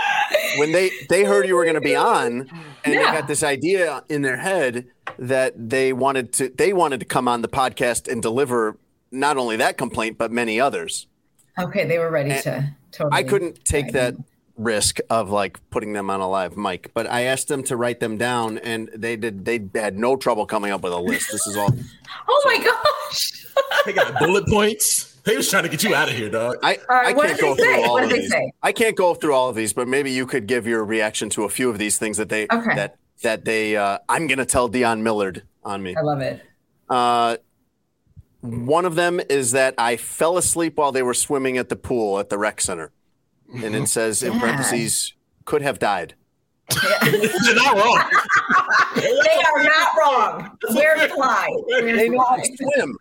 [0.59, 2.49] when they they heard you were going to be on,
[2.85, 4.87] and they got this idea in their head
[5.19, 8.77] that they wanted to they wanted to come on the podcast and deliver
[9.11, 11.07] not only that complaint but many others.
[11.59, 13.19] okay, they were ready to totally.
[13.19, 14.25] I couldn't take dive that in.
[14.57, 18.01] risk of like putting them on a live mic, but I asked them to write
[18.01, 19.45] them down, and they did.
[19.45, 21.33] They had no trouble coming up with a list.
[21.33, 21.71] This is all.
[22.29, 23.47] Oh my gosh.
[23.87, 25.10] They got bullet points.
[25.25, 26.57] They was trying to get you out of here, dog.
[26.63, 27.83] I, All right, I can't go through say?
[27.85, 28.31] all What of these.
[28.31, 28.53] say?
[28.63, 31.45] I can't go through all of these, but maybe you could give your reaction to
[31.45, 32.75] a few of these things that they Okay.
[32.75, 33.77] that that they.
[33.77, 35.95] Uh, I'm gonna tell Dionne Millard on me.
[35.97, 36.41] I love it.
[36.89, 37.37] Uh,
[38.41, 42.19] one of them is that I fell asleep while they were swimming at the pool
[42.19, 42.91] at the rec center,
[43.53, 44.41] and it says in Yeah.
[44.41, 45.13] parentheses
[45.45, 46.15] could have died.
[47.03, 48.01] They're not wrong.
[48.95, 50.57] They are not wrong.
[50.71, 51.49] Where's fly?
[51.69, 52.45] They Where's know how fly?
[52.45, 52.97] to swim.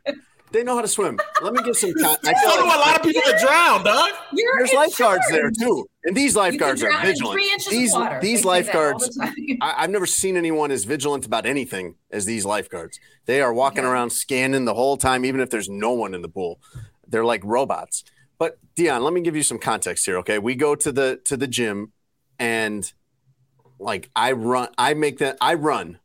[0.51, 1.19] They know how to swim.
[1.41, 1.93] Let me give some.
[2.01, 4.09] Con- I So feel do a lot of people that drown, dog.
[4.33, 7.39] You're there's in lifeguards there too, and these lifeguards are can drown in vigilant.
[7.69, 9.15] These these They say that all lifeguards.
[9.15, 9.57] the.
[9.61, 12.99] I, I've never seen anyone as vigilant about anything as these lifeguards.
[13.25, 13.87] They are walking Okay.
[13.87, 16.59] around scanning the whole time, even if there's no one in the pool.
[17.07, 18.03] They're like robots.
[18.39, 20.17] But Dionne, let me give you some context here.
[20.19, 21.91] Okay, we go to the to the gym,
[22.39, 22.91] and
[23.79, 25.99] like I run, I make that I run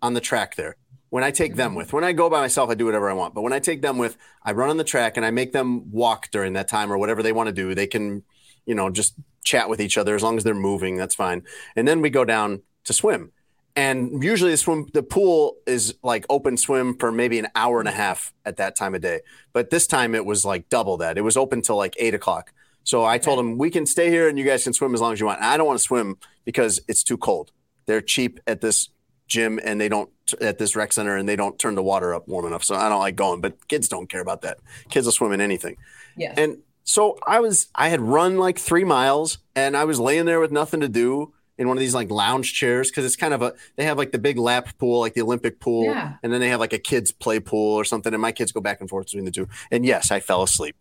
[0.00, 0.76] on the track there.
[1.16, 3.32] When I take them with, when I go by myself, I do whatever I want.
[3.32, 5.90] But when I take them with, I run on the track and I make them
[5.90, 7.74] walk during that time or whatever they want to do.
[7.74, 8.22] They can,
[8.66, 10.98] you know, just chat with each other as long as they're moving.
[10.98, 11.42] That's fine.
[11.74, 13.32] And then we go down to swim.
[13.74, 17.88] And usually the swim, the pool is like open swim for maybe an hour and
[17.88, 19.22] a half at that time of day.
[19.54, 21.16] But this time it was like double that.
[21.16, 22.52] It was open till like eight o'clock.
[22.84, 25.14] So I told them we can stay here and you guys can swim as long
[25.14, 25.38] as you want.
[25.38, 27.52] And I don't want to swim because it's too cold.
[27.86, 28.90] They're cheap at this
[29.26, 30.10] gym and they don't
[30.40, 32.64] at this rec center and they don't turn the water up warm enough.
[32.64, 33.40] So I don't like going.
[33.40, 34.58] But kids don't care about that.
[34.90, 35.76] Kids will swim in anything.
[36.16, 36.34] Yeah.
[36.36, 40.40] And so I was, I had run like three miles and I was laying there
[40.40, 43.42] with nothing to do in one of these like lounge chairs because it's kind of
[43.42, 45.84] a, they have like the big lap pool, like the Olympic pool.
[45.84, 46.14] Yeah.
[46.22, 48.12] And then they have like a kids play pool or something.
[48.12, 49.48] And my kids go back and forth between the two.
[49.70, 50.76] And yes, I fell asleep.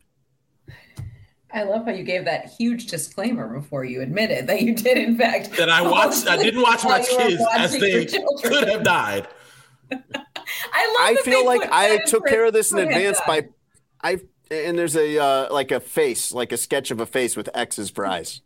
[1.53, 5.17] I love how you gave that huge disclaimer before you admitted that you did, in
[5.17, 5.55] fact.
[5.57, 6.27] That I watched.
[6.27, 9.27] I didn't watch my while you were kids as they could have died.
[9.91, 10.05] I love.
[10.73, 13.47] I feel like I took care of this in advance by,
[14.01, 14.19] I,
[14.51, 17.89] and there's a, uh, like a face, like a sketch of a face with X's
[17.89, 18.41] for eyes.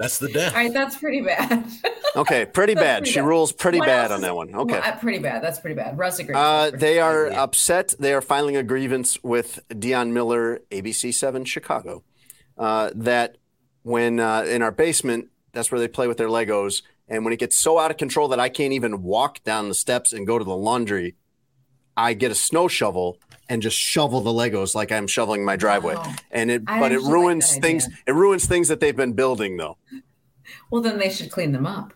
[0.00, 0.54] That's the death.
[0.54, 1.64] All right, that's pretty bad.
[2.16, 2.44] Okay.
[2.44, 3.02] Pretty bad.
[3.02, 3.26] pretty She bad.
[3.28, 4.52] rules pretty What bad on that one.
[4.52, 4.80] Okay.
[4.80, 5.44] Well, uh, pretty bad.
[5.44, 5.96] That's pretty bad.
[5.96, 6.36] Russ agrees.
[6.36, 7.38] Uh, they are bad.
[7.38, 7.94] upset.
[8.00, 12.02] They are filing a grievance with Dionne Miller, ABC Seven Chicago,
[12.58, 13.36] uh, that
[13.84, 17.38] when uh, in our basement, that's where they play with their Legos, and when it
[17.38, 20.36] gets so out of control that I can't even walk down the steps and go
[20.36, 21.14] to the laundry,
[21.96, 23.18] I get a snow shovel
[23.50, 26.14] and just shovel the Legos like I'm shoveling my driveway, Wow.
[26.30, 27.88] and it I but it actually like ruins things.
[28.06, 29.76] It ruins things that they've been building though.
[30.72, 31.92] Well, then they should clean them up.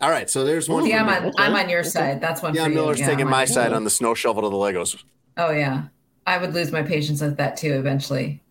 [0.00, 0.84] All right, so there's one.
[0.84, 1.12] See, I'm me.
[1.12, 1.32] on.
[1.36, 2.18] I'm on your side.
[2.20, 2.54] That's one.
[2.54, 2.74] Dionne for you.
[2.76, 5.02] Miller's Yeah, taking I'm my your side on the snow shovel to the Legos.
[5.36, 5.82] Oh yeah,
[6.26, 8.42] I would lose my patience with that too eventually.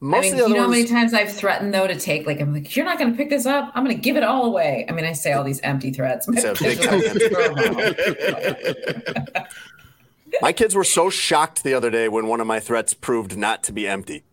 [0.00, 2.26] Most I mean, of the you know how many times I've threatened though to take
[2.26, 4.24] like I'm like, you're not going to pick this up, I'm going to give it
[4.24, 4.84] all away.
[4.88, 6.28] I mean, I say all these empty threats.
[10.26, 11.10] My It's a big kids are like, time "Throw 'em out." My kids were so
[11.10, 14.24] shocked the other day when one of my threats proved not to be empty,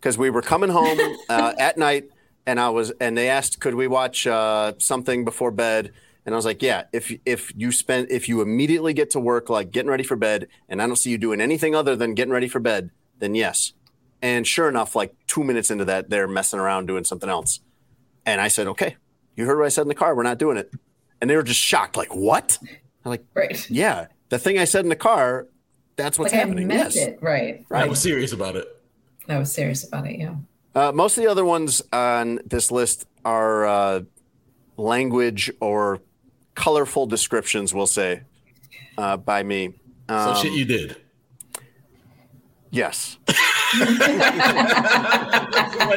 [0.00, 2.10] because we were coming home uh, at night,
[2.46, 5.92] and I was, and they asked, could we watch uh, something before bed?
[6.24, 9.48] And I was like, yeah, if if you spend if you immediately get to work
[9.48, 12.32] like getting ready for bed, and I don't see you doing anything other than getting
[12.32, 12.90] ready for bed,
[13.20, 13.72] then yes.
[14.22, 17.60] And sure enough, like two minutes into that, they're messing around doing something else.
[18.24, 18.96] And I said, okay,
[19.36, 20.16] you heard what I said in the car.
[20.16, 20.72] We're not doing it.
[21.20, 22.58] And they were just shocked, like, what?
[23.04, 23.70] I'm like, Right.
[23.70, 25.46] yeah, the thing I said in the car,
[25.96, 26.64] that's what's like happening.
[26.64, 27.08] I meant yes.
[27.08, 27.18] it.
[27.22, 27.64] Right.
[27.70, 28.66] I was serious about it.
[29.28, 30.18] I was serious about it.
[30.18, 30.34] Yeah.
[30.74, 34.00] Uh, most of the other ones on this list are uh,
[34.76, 36.00] language or
[36.54, 38.22] colorful descriptions, we'll say,
[38.98, 39.74] uh, by me.
[40.08, 40.96] So Um, shit you did.
[42.70, 43.18] yes.
[43.26, 43.88] Wait,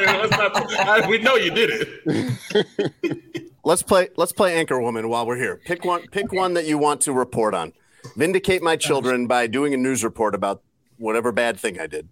[0.06, 3.46] let's not- I- we know you did it.
[3.62, 4.08] Let's play.
[4.16, 5.60] Let's play Anchor Woman while we're here.
[5.66, 6.06] Pick one.
[6.08, 7.72] Pick one that you want to report on.
[8.16, 10.62] Vindicate my children by doing a news report about
[10.98, 12.08] whatever bad thing I did.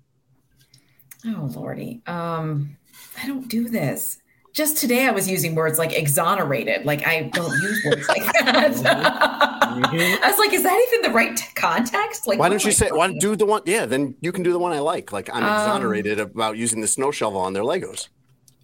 [1.26, 2.00] Oh lordy.
[2.06, 2.76] Um,
[3.22, 4.18] I don't do this.
[4.54, 6.84] Just today, I was using words like exonerated.
[6.84, 8.74] Like I don't use words like that.
[8.84, 12.26] I was like, is that even the right context?
[12.26, 12.88] Like, Why don't you I say?
[12.90, 13.62] Why do the one?
[13.66, 15.12] Yeah, then you can do the one I like.
[15.12, 18.08] Like I'm Um, exonerated about using the snow shovel on their Legos.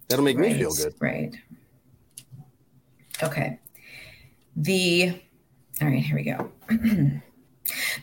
[0.09, 0.93] That'll make me feel good.
[0.99, 1.35] Right.
[3.23, 3.59] Okay.
[4.55, 5.21] The
[5.81, 6.51] all right, here we go.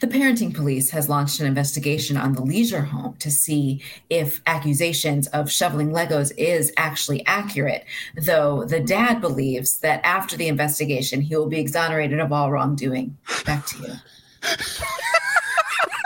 [0.01, 5.27] the parenting police has launched an investigation on the Lieser home to see if accusations
[5.29, 7.85] of shoveling Legos is actually accurate,
[8.17, 13.17] though the dad believes that after the investigation he will be exonerated of all wrongdoing.
[13.47, 13.95] Back to you.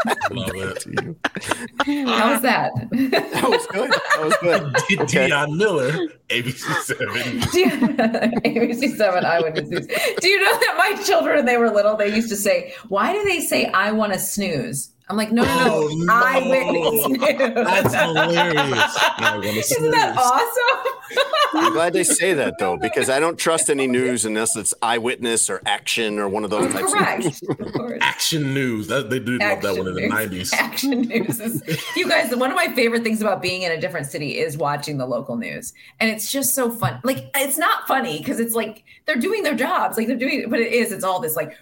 [0.30, 0.84] Love it.
[2.06, 2.72] How was that?
[2.90, 3.90] That was good.
[3.90, 4.76] That was good.
[5.06, 5.28] Okay.
[5.28, 5.92] Dionne Miller,
[6.28, 7.40] ABC Seven.
[7.52, 9.86] Do you, ABC Seven Eyewitness News.
[10.20, 13.12] Do you know that my children, when they were little, they used to say, "Why
[13.12, 16.12] do they say I want to snooze?" I'm like, "No, no, no, Oh, no.
[16.12, 17.18] eyewitness news."
[17.54, 18.96] That's hilarious.
[19.18, 20.92] I Isn't that awesome?
[21.54, 25.48] I'm glad they say that though, because I don't trust any news unless it's eyewitness
[25.48, 26.92] or action or one of those types.
[26.92, 27.42] Of Correct.
[27.60, 27.98] Of course.
[28.00, 28.88] Action news.
[28.88, 30.10] That they did love that one in the news.
[30.10, 30.52] nineties.
[30.52, 31.62] Action news is
[31.96, 32.34] you guys.
[32.34, 35.36] One of my favorite things about being in a different city is watching the local
[35.36, 37.00] news, and it's just so fun.
[37.04, 40.58] Like it's not funny because it's like they're doing their jobs, like they're doing, but
[40.58, 40.90] it is.
[40.90, 41.56] It's all this like,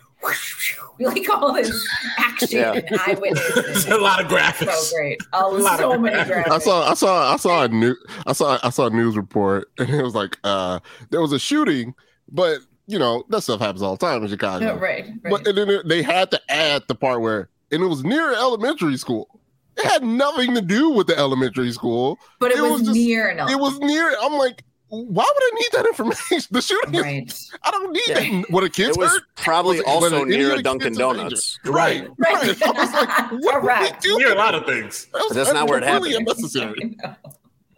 [1.00, 1.86] like all this
[2.18, 2.72] action Yeah.
[2.72, 3.86] and eyewitness.
[3.90, 4.72] A lot of graphics.
[4.72, 5.20] so great.
[5.32, 6.44] Oh, lot so of many graphics.
[6.44, 6.50] graphics.
[6.50, 7.94] I saw I saw I saw a new
[8.26, 11.38] I saw I saw a news report and it was like uh there was a
[11.38, 11.94] shooting,
[12.30, 14.66] but you know that stuff happens all the time in Chicago.
[14.66, 15.30] No, right, right.
[15.30, 18.96] But and then they had to add the part where and it was near elementary
[18.96, 19.40] school.
[19.76, 22.16] It had nothing to do with the elementary school.
[22.38, 23.50] But it, it was, was just- near enough.
[23.50, 24.14] It was near.
[24.22, 24.62] I'm like,
[25.02, 26.38] why would I need that information?
[26.50, 26.94] The shooting.
[26.94, 27.34] is- right.
[27.62, 28.14] I don't need Yeah.
[28.42, 28.50] that.
[28.50, 29.22] What a kid's It was hurt.
[29.36, 31.18] probably Was it- also was it near a Dunkin' kids in danger?
[31.22, 31.58] Donuts.
[31.64, 32.08] Right.
[32.18, 32.34] Right.
[32.34, 32.62] Right.
[32.62, 34.06] I was like, what Correct.
[34.06, 35.06] Are we We hear a lot of things.
[35.12, 36.28] That was That's not where it completely happened.
[36.28, 36.96] unnecessary.
[37.02, 37.16] I know.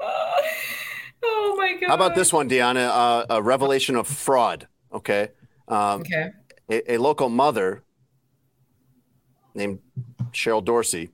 [1.29, 1.89] Oh my god.
[1.89, 2.89] How about this one, Deanna?
[2.89, 4.69] Uh, a revelation of fraud.
[4.93, 5.31] Okay.
[5.67, 6.31] Um, Okay.
[6.71, 7.83] a, a local mother
[9.55, 9.81] named
[10.33, 11.11] Cheryl Dorsey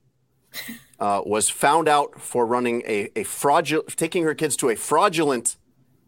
[0.99, 5.55] uh, was found out for running a, a fraudulent, taking her kids to a fraudulent,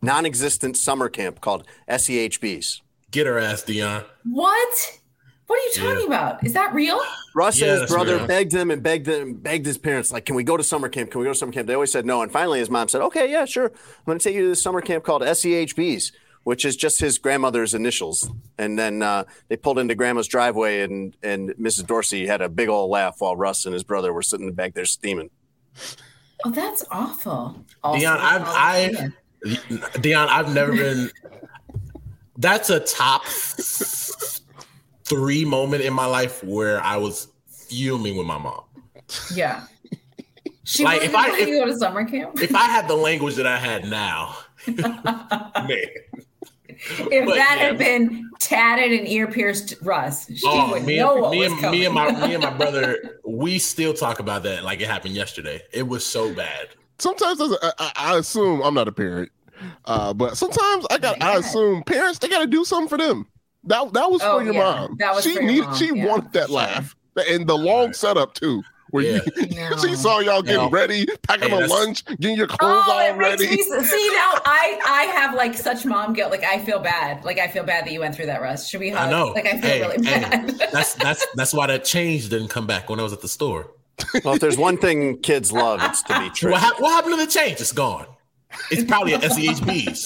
[0.05, 2.81] non existent summer camp called SEHBs.
[3.11, 4.05] Get her ass, Dionne.
[4.23, 4.99] What?
[5.47, 6.17] What are you talking Yeah.
[6.29, 6.43] about?
[6.45, 6.99] Is that real?
[7.35, 8.27] Russ Yeah, and his brother real.
[8.27, 11.11] begged him and begged him, begged his parents, like, "Can we go to summer camp?
[11.11, 13.01] Can we go to summer camp?" They always said no, and finally his mom said,
[13.01, 13.65] "Okay, yeah, sure.
[13.67, 16.11] I'm going to take you to this summer camp called SEHBs,
[16.45, 18.27] which is just his grandmother's initials."
[18.57, 21.85] And then uh, they pulled into grandma's driveway, and and Mrs.
[21.85, 24.55] Dorsey had a big old laugh while Russ and his brother were sitting in the
[24.55, 25.29] back there steaming.
[26.43, 27.63] Oh, that's awful.
[27.83, 29.09] Also, Dionne, I've oh, I
[29.45, 31.11] Dionne, I've never been
[32.37, 33.23] that's a top
[35.05, 38.63] three moment in my life where I was fuming with my mom.
[39.33, 39.65] yeah.
[40.63, 42.41] She Like, like, if I- if if- you go to summer camp.
[42.41, 44.35] If I had the language that I had now,
[44.67, 45.79] man.
[46.67, 47.65] If but, that yeah.
[47.67, 51.39] had been tatted and ear pierced Russ, she Oh, would me, know and, what me,
[51.39, 51.79] was and, coming.
[51.79, 55.13] me and my me and my brother, we still talk about that like it happened
[55.15, 55.61] yesterday.
[55.71, 56.69] It was so bad.
[56.99, 59.31] Sometimes I, a- I, I assume I'm not a parent,
[59.85, 61.21] uh, but sometimes I got.
[61.21, 61.39] I Yeah.
[61.39, 63.27] assume parents they got to do something for them.
[63.65, 64.59] That that was Oh, for your yeah.
[64.63, 64.95] mom.
[64.99, 65.65] That was she for needed.
[65.65, 65.75] mom.
[65.75, 66.55] She Yeah, wanted that sure.
[66.57, 66.95] laugh
[67.29, 68.61] and the long setup too.
[68.91, 69.19] Where Yeah.
[69.37, 69.77] you, No.
[69.77, 70.69] she saw y'all getting No.
[70.69, 73.47] ready, packing Hey, a lunch, getting your clothes Oh, all ready.
[73.47, 74.39] me see now.
[74.45, 76.29] I I have like such mom guilt.
[76.31, 77.25] Like I feel bad.
[77.25, 78.69] Like I feel bad that you went through that, Russ.
[78.69, 79.07] Should we hug?
[79.07, 79.27] I know.
[79.29, 80.49] Like I feel Hey, really hey, bad.
[80.71, 83.71] that's that's that's why that change didn't come back when I was at the store.
[84.23, 86.51] Well, if there's one thing kids love, it's to be tricked.
[86.53, 87.59] What, hap- what happened to the change?
[87.61, 88.05] It's gone.
[88.71, 90.05] It's probably a SEHB's.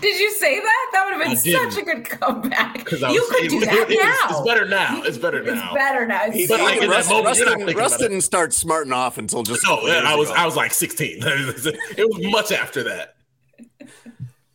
[0.00, 0.86] Did you say that?
[0.92, 1.70] That would have I been didn't.
[1.72, 2.84] such a good comeback.
[2.86, 4.38] 'Cause I You could it- do that it's, now.
[4.38, 5.02] It's better now.
[5.02, 5.52] It's better now.
[5.52, 5.74] It's now.
[5.74, 6.20] better now.
[6.26, 9.42] It's But, like, in that Russ, moment, Russ didn't, Russ didn't start smarting off until
[9.42, 9.62] just.
[9.64, 10.38] a No, years I was ago.
[10.38, 11.18] I was like 16.
[11.22, 13.16] it was much after that.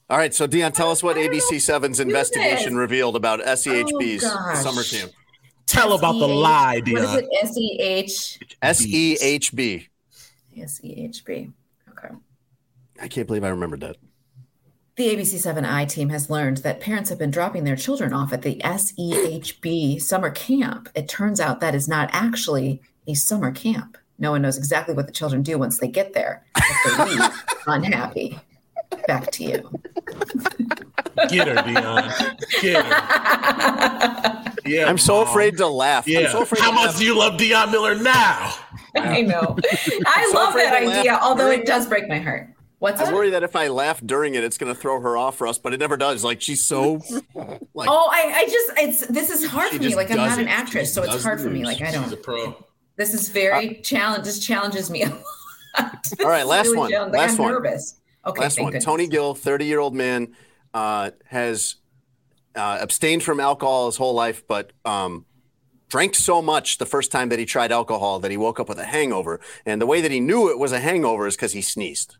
[0.09, 2.80] All right, so Dionne, tell us what I don't know ABC 7's investigation this.
[2.80, 5.11] revealed about SEHB's Oh, summer camp.
[5.67, 6.93] Tell about the lie, Dionne.
[6.93, 7.23] What is Dionne.
[7.23, 7.30] it?
[8.63, 9.88] S E H SEHB.
[10.59, 11.51] S E H B.
[12.97, 13.05] Okay.
[13.05, 13.97] I can't believe I remembered that.
[14.95, 18.55] The ABC7I team has learned that parents have been dropping their children off at the
[18.63, 20.89] SEHB summer camp.
[20.95, 23.97] It turns out that is not actually a summer camp.
[24.17, 26.43] No one knows exactly what the children do once they get there.
[26.57, 28.39] If they leave unhappy.
[29.05, 29.69] Back to you.
[31.29, 32.39] Get her, Dionne.
[32.61, 34.53] Get her.
[34.65, 35.27] Yeah, I'm so Mom.
[35.27, 36.07] afraid to laugh.
[36.07, 36.21] Yeah.
[36.21, 36.97] I'm so afraid How to much laugh.
[36.97, 38.55] do you love Dionne Miller now?
[38.95, 39.57] I know.
[39.71, 42.49] I so love that to laugh idea, although it does break my heart.
[42.80, 43.13] What's I that?
[43.13, 45.57] worry that if I laugh during it, it's going to throw her off for us,
[45.57, 46.23] but it never does.
[46.23, 47.01] Like she's so
[47.73, 49.95] like Oh, I, I just it's this is hard for me.
[49.95, 51.65] Like I'm does not an actress, She so it's hard the for me.
[51.65, 52.23] Like I She's a don't.
[52.23, 52.65] pro.
[52.97, 54.25] This is very challenge.
[54.25, 56.11] This challenges me a lot.
[56.21, 56.91] All right, last really one.
[56.91, 57.51] Like, Last I'm one.
[57.53, 57.95] nervous.
[58.25, 58.71] Okay, Last thank one.
[58.73, 58.86] goodness.
[58.86, 60.34] Tony Gill, 30 year old man,
[60.73, 61.75] uh, has
[62.55, 65.25] uh, abstained from alcohol his whole life, but um,
[65.89, 68.80] drank so much the first time that he tried alcohol that he woke up with
[68.80, 69.39] a hangover.
[69.65, 72.17] And the way that he knew it was a hangover is because he sneezed.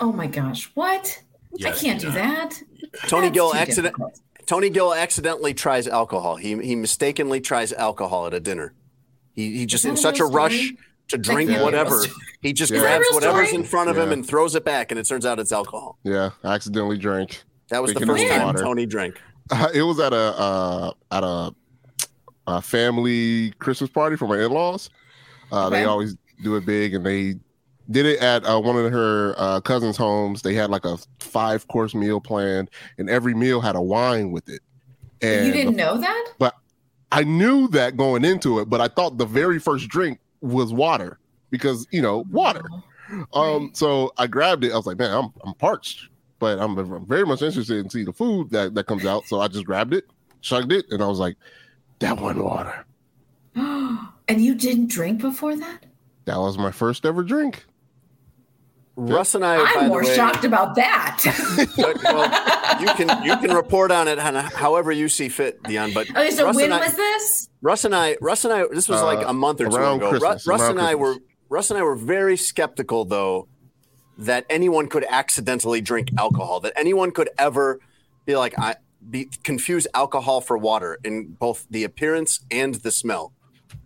[0.00, 1.22] Oh my gosh, what?
[1.56, 2.60] Yes, I can't do that.
[3.08, 3.94] Tony That's Gill accident.
[3.96, 4.20] difficult.
[4.46, 6.36] Tony Gill accidentally tries alcohol.
[6.36, 8.72] He he mistakenly tries alcohol at a dinner.
[9.32, 10.72] He he just in such a real rush
[11.08, 12.02] to drink can't be a real whatever.
[12.40, 13.62] He just Is that a grabs whatever's story?
[13.62, 15.98] in front of him and throws it back, and it turns out it's alcohol.
[16.04, 17.42] Yeah, accidentally drank.
[17.68, 18.60] That was the first time water.
[18.62, 19.20] Tony drank.
[19.74, 21.54] it was at a uh, at a,
[22.46, 24.88] a family Christmas party for my in laws.
[25.52, 27.34] Uh, They always do it big, and they
[27.90, 30.42] did it at uh, one of her uh, cousins' homes.
[30.42, 34.48] They had like a five course meal planned, and every meal had a wine with
[34.48, 34.60] it.
[35.22, 36.32] And you didn't know that?
[36.38, 36.54] But
[37.12, 41.18] I knew that going into it, but I thought the very first drink was water
[41.50, 42.64] because you know water.
[43.34, 44.72] Um, so I grabbed it.
[44.72, 48.04] I was like, man, I'm I'm parched, but I'm, I'm very much interested in see
[48.04, 49.26] the food that that comes out.
[49.26, 50.04] So I just grabbed it,
[50.40, 51.36] chugged it, and I was like,
[51.98, 52.84] that one water.
[53.56, 55.86] and you didn't drink before that?
[56.26, 57.64] That was my first ever drink.
[58.96, 61.22] Russ and I, by I'm the more way, shocked about that.
[62.04, 65.94] well, you can you can report on it however you see fit, Dionne.
[65.94, 67.48] But okay, so Russ when I, was this?
[67.62, 70.10] Russ and I, Russ and I, this was Uh, like a month or two ago.
[70.10, 71.16] Christmas, Russ around and I were
[71.48, 73.48] Russ and I were very skeptical, though,
[74.18, 76.60] that anyone could accidentally drink alcohol.
[76.60, 77.80] That anyone could ever
[78.26, 78.76] be like I
[79.08, 83.32] be confuse alcohol for water in both the appearance and the smell.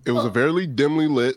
[0.05, 1.37] It was a very dimly lit.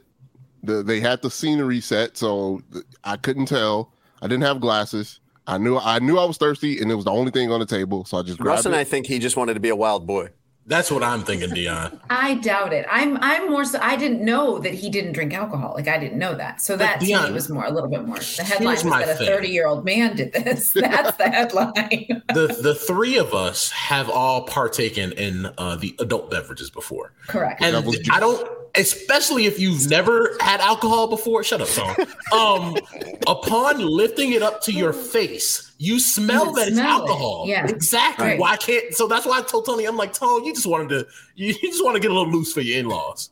[0.67, 2.61] The, they had the scenery set, so
[3.03, 3.91] I couldn't tell.
[4.21, 5.19] I didn't have glasses.
[5.47, 7.65] I knew I knew I was thirsty, and it was the only thing on the
[7.65, 8.03] table.
[8.05, 8.79] So I just grabbed Russ and it.
[8.79, 10.29] I think he just wanted to be a wild boy.
[10.67, 11.97] That's what I'm thinking, Dionne.
[12.09, 12.85] I doubt it.
[12.91, 15.73] I'm I'm more so I didn't know that he didn't drink alcohol.
[15.73, 16.59] Like I didn't know that.
[16.59, 18.19] So that to Dionne, me was more a little bit more.
[18.19, 20.71] The headline was my that a 30 year old man did this.
[20.75, 22.21] That's the headline.
[22.33, 27.13] The the three of us have all partaken in uh, the adult beverages before.
[27.27, 27.61] Correct.
[27.61, 27.75] And
[28.11, 31.43] I don't, especially if you've never had alcohol before.
[31.43, 31.95] Shut up, song.
[32.33, 32.77] Um,
[33.27, 37.01] upon lifting it up to your face, you smell You that it's smell it.
[37.01, 37.45] alcohol.
[37.47, 37.67] Yeah.
[37.67, 38.25] exactly.
[38.27, 38.39] Right.
[38.39, 38.93] Why can't?
[38.93, 41.69] So that's why I told Tony, I'm like, Tony, you just wanted to, you, you
[41.71, 43.29] just want to get a little loose for your in laws.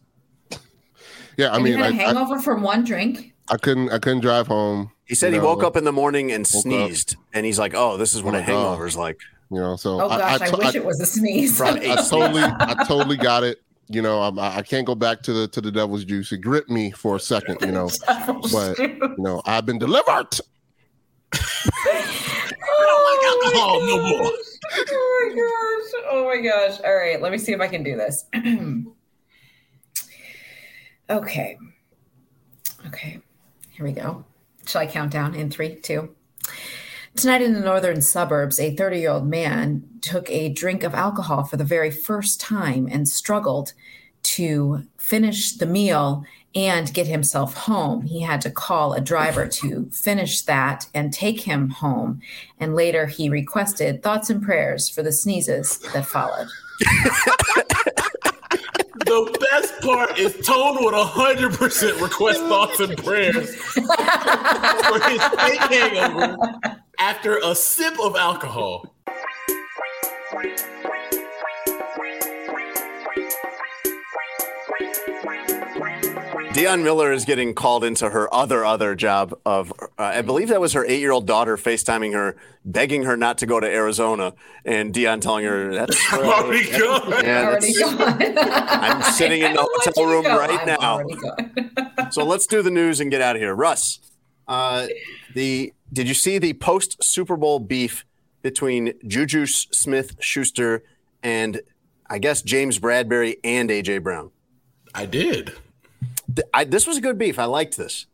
[1.37, 3.33] yeah, I And mean, you had a I, I, hangover from one drink.
[3.49, 4.91] I couldn't I couldn't drive home.
[5.05, 6.61] He said you he know, woke up in the morning and Woke up.
[6.63, 8.53] sneezed, and he's like, "Oh, this is what Oh a my God.
[8.53, 9.19] hangover's like."
[9.51, 11.55] You know, so Oh gosh, I, to- wish it was a sneeze.
[11.55, 13.61] From I totally, I totally got it.
[13.87, 16.31] You know, I'm, I I can't go back to the to the devil's juice.
[16.31, 17.57] It gripped me for a second.
[17.61, 17.89] You know,
[18.51, 20.39] but you know, I've been delivered.
[21.33, 24.31] I don't like oh alcohol no more.
[24.91, 26.03] oh my gosh.
[26.09, 26.79] Oh my gosh.
[26.83, 28.25] All right, let me see if I can do this.
[31.09, 31.57] okay.
[32.87, 33.19] Okay.
[33.71, 34.25] Here we go.
[34.65, 36.15] Shall I count down in three, two?
[37.15, 41.45] Tonight in the northern suburbs, a 30 year old man took a drink of alcohol
[41.45, 43.71] for the very first time and struggled
[44.23, 48.01] to finish the meal and get himself home.
[48.01, 52.19] He had to call a driver to finish that and take him home.
[52.59, 56.47] And later he requested thoughts and prayers for the sneezes that followed.
[59.05, 65.21] The best part is Tone would 100% request thoughts and prayers for his
[65.69, 68.91] hangover after a sip of alcohol.
[76.55, 80.59] Dionne Miller is getting called into her other other job of uh, I believe that
[80.59, 84.33] was her eight year old daughter FaceTiming her, begging her not to go to Arizona,
[84.63, 87.23] and Dionne telling her that's I'm already gone.
[87.23, 88.17] yeah, already gone.
[88.39, 90.39] I'm sitting in the I don't want hotel room go.
[90.39, 91.67] right I'm
[92.01, 92.09] now.
[92.09, 93.53] so let's do the news and get out of here.
[93.53, 93.99] Russ,
[94.47, 94.87] uh,
[95.35, 98.05] the did you see the post Super Bowl beef
[98.41, 100.83] between Juju Smith Schuster
[101.23, 101.61] and
[102.07, 104.31] I guess James Bradberry and AJ Brown?
[104.93, 105.53] I did.
[106.53, 107.39] I, this was a good beef.
[107.39, 108.07] I liked this.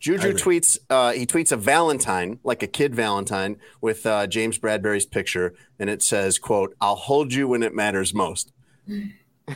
[0.00, 0.78] Juju tweets.
[0.88, 5.90] Uh, he tweets a Valentine, like a kid Valentine, with uh, James Bradberry's picture, and
[5.90, 8.52] it says, "quote I'll hold you when it matters most,"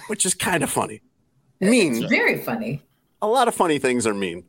[0.08, 1.00] which is kind of funny.
[1.60, 2.02] Mean.
[2.02, 2.82] It's very funny.
[3.20, 4.44] A lot of funny things are mean,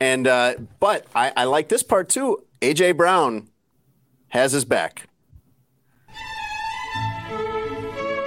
[0.00, 2.44] and uh, but I, I like this part too.
[2.60, 3.48] AJ Brown
[4.28, 5.08] has his back.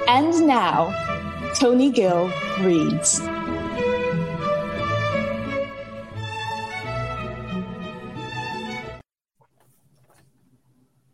[0.08, 0.94] And now,
[1.56, 3.22] Tony Gill reads.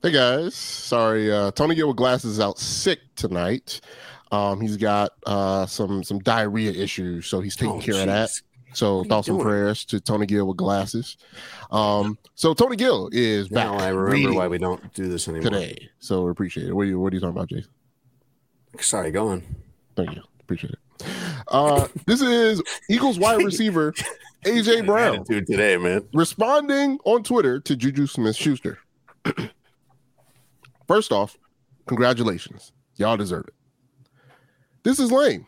[0.04, 3.82] Hey guys, sorry, uh, Tony Gill with glasses is out sick tonight.
[4.32, 8.30] Um, he's got uh, some some diarrhea issues, so he's taking Oh, care of that.
[8.78, 11.18] So thoughts and prayers to Tony Gill with glasses.
[11.72, 13.66] Um, so Tony Gill is back.
[13.66, 15.50] Now I remember why we don't do this anymore.
[15.50, 15.90] today.
[15.98, 16.74] So we appreciate it.
[16.74, 17.72] What are you What are you talking about, Jason?
[18.80, 19.42] Sorry, go on.
[19.96, 20.22] Thank you.
[20.42, 21.08] Appreciate it.
[21.48, 23.94] Uh, this is Eagles wide receiver
[24.46, 26.08] AJ Brown Attitude today, man.
[26.14, 28.78] responding on Twitter to Juju Smith Schuster.
[30.88, 31.36] First off,
[31.88, 32.74] congratulations.
[32.98, 33.56] Y'all deserve it.
[34.84, 35.48] This is lame.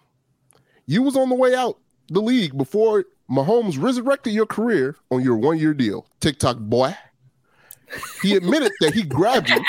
[0.87, 1.77] You was on the way out
[2.07, 6.07] the league before Mahomes resurrected your career on your one-year deal.
[6.19, 6.95] TikTok boy.
[8.21, 9.63] He admitted that he grabbed you,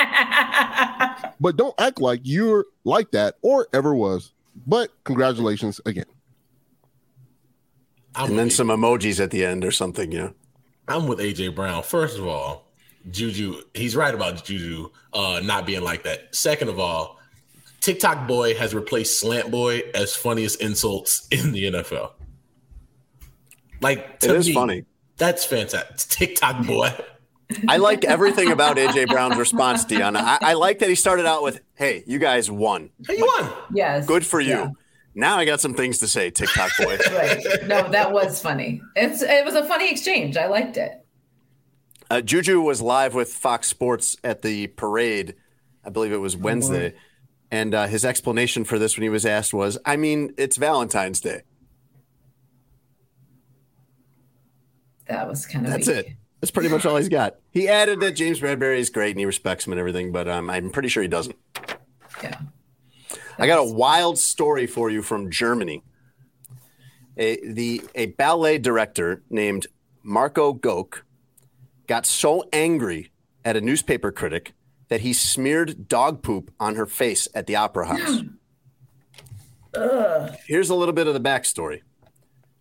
[1.41, 4.33] but don't act like you're like that or ever was.
[4.67, 6.05] But congratulations again.
[8.15, 10.13] I'm And then some emojis at the end or something.
[10.13, 10.31] Yeah.
[10.89, 11.83] I'm with AJ Brown.
[11.83, 12.67] First of all,
[13.11, 16.35] Juju, he's right about Juju uh, not being like that.
[16.35, 17.19] Second of all,
[17.81, 22.11] TikTok boy has replaced slant boy as funniest insults in the NFL.
[23.81, 24.85] Like It to is me, funny.
[25.17, 26.09] That's fantastic.
[26.09, 26.95] TikTok boy.
[27.69, 30.19] I like everything about AJ Brown's response, Deanna.
[30.19, 32.91] I, I like that he started out with, "Hey, you guys won.
[33.07, 33.51] Hey, you won.
[33.75, 34.07] Yes.
[34.07, 34.71] Good for you." Yeah.
[35.17, 36.97] Now I got some things to say, TikTok boy.
[37.11, 37.45] Right.
[37.67, 38.81] No, that was funny.
[38.95, 40.37] It's it was a funny exchange.
[40.37, 41.05] I liked it.
[42.09, 45.35] Uh, Juju was live with Fox Sports at the parade.
[45.85, 46.95] I believe it was Wednesday.
[47.51, 51.21] And uh, his explanation for this when he was asked was, I mean, it's Valentine's
[51.21, 51.43] Day.
[55.11, 55.97] That was kind of That's weak.
[55.97, 56.09] it.
[56.41, 57.37] That's pretty much all he's got.
[57.53, 60.49] He added that James Bradberry is great and he respects him and everything, but um,
[60.49, 61.35] I'm pretty sure he doesn't.
[62.23, 62.39] Yeah.
[63.39, 65.83] I got a wild story for you from Germany.
[67.17, 69.67] A, the, a ballet director named
[70.05, 71.01] Marco Goecke
[71.89, 73.11] got so angry
[73.45, 74.53] at a newspaper critic
[74.91, 78.23] that he smeared dog poop on her face at the opera house.
[80.47, 81.81] Here's a little bit of the backstory.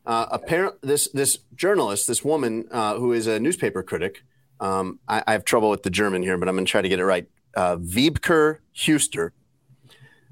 [0.09, 4.23] Uh, apparent this this journalist, this woman uh, who is a newspaper critic.
[4.59, 6.89] Um, I, I have trouble with the German here, but I'm going to try to
[6.89, 7.27] get it right.
[7.55, 9.33] Uh, Wiebke Huster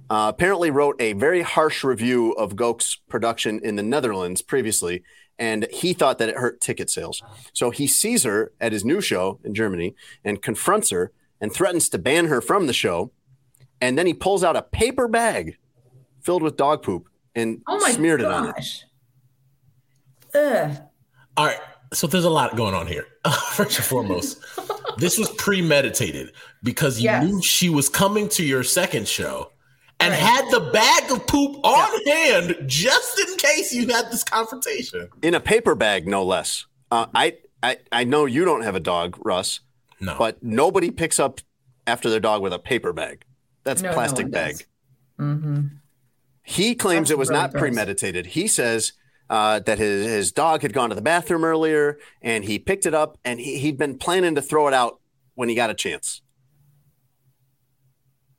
[0.09, 5.03] uh, apparently wrote a very harsh review of Goecke's production in the Netherlands previously,
[5.37, 7.21] and he thought that it hurt ticket sales.
[7.53, 9.93] So he sees her at his new show in Germany
[10.25, 13.11] and confronts her and threatens to ban her from the show.
[13.79, 15.57] And then he pulls out a paper bag
[16.19, 18.55] filled with dog poop and Oh smeared it on her.
[20.33, 20.75] Gosh.
[20.77, 20.81] Ugh.
[21.37, 21.59] All right.
[21.93, 23.05] So there's a lot going on here.
[23.53, 24.39] First and foremost,
[24.97, 26.31] this was premeditated
[26.63, 27.23] because you Yes.
[27.25, 29.51] knew she was coming to your second show
[29.99, 30.19] and Right.
[30.19, 35.09] had the bag of poop on hand just in case you had this confrontation.
[35.21, 36.65] in a paper bag, no less.
[36.91, 39.61] Uh, I, I I know you don't have a dog, Russ,
[40.01, 40.15] No.
[40.19, 41.39] but nobody picks up
[41.85, 43.23] after their dog with a paper bag.
[43.63, 44.65] That's No, no plastic one bag.
[45.19, 45.61] Mm-hmm.
[46.43, 47.61] He claims That's it was really not gross.
[47.61, 48.25] premeditated.
[48.27, 48.93] He says
[49.29, 52.93] uh, that his, his dog had gone to the bathroom earlier and he picked it
[52.93, 54.99] up and he, he'd been planning to throw it out
[55.35, 56.21] when he got a chance.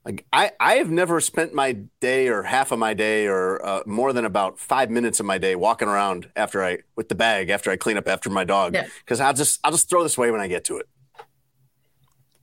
[0.04, 3.82] Like I, I have never spent my day or half of my day or uh,
[3.84, 7.50] more than about five minutes of my day walking around after I with the bag
[7.50, 8.86] after I clean up after my dog Yeah.
[9.04, 10.86] because I'll just I'll just throw this away when I get to it.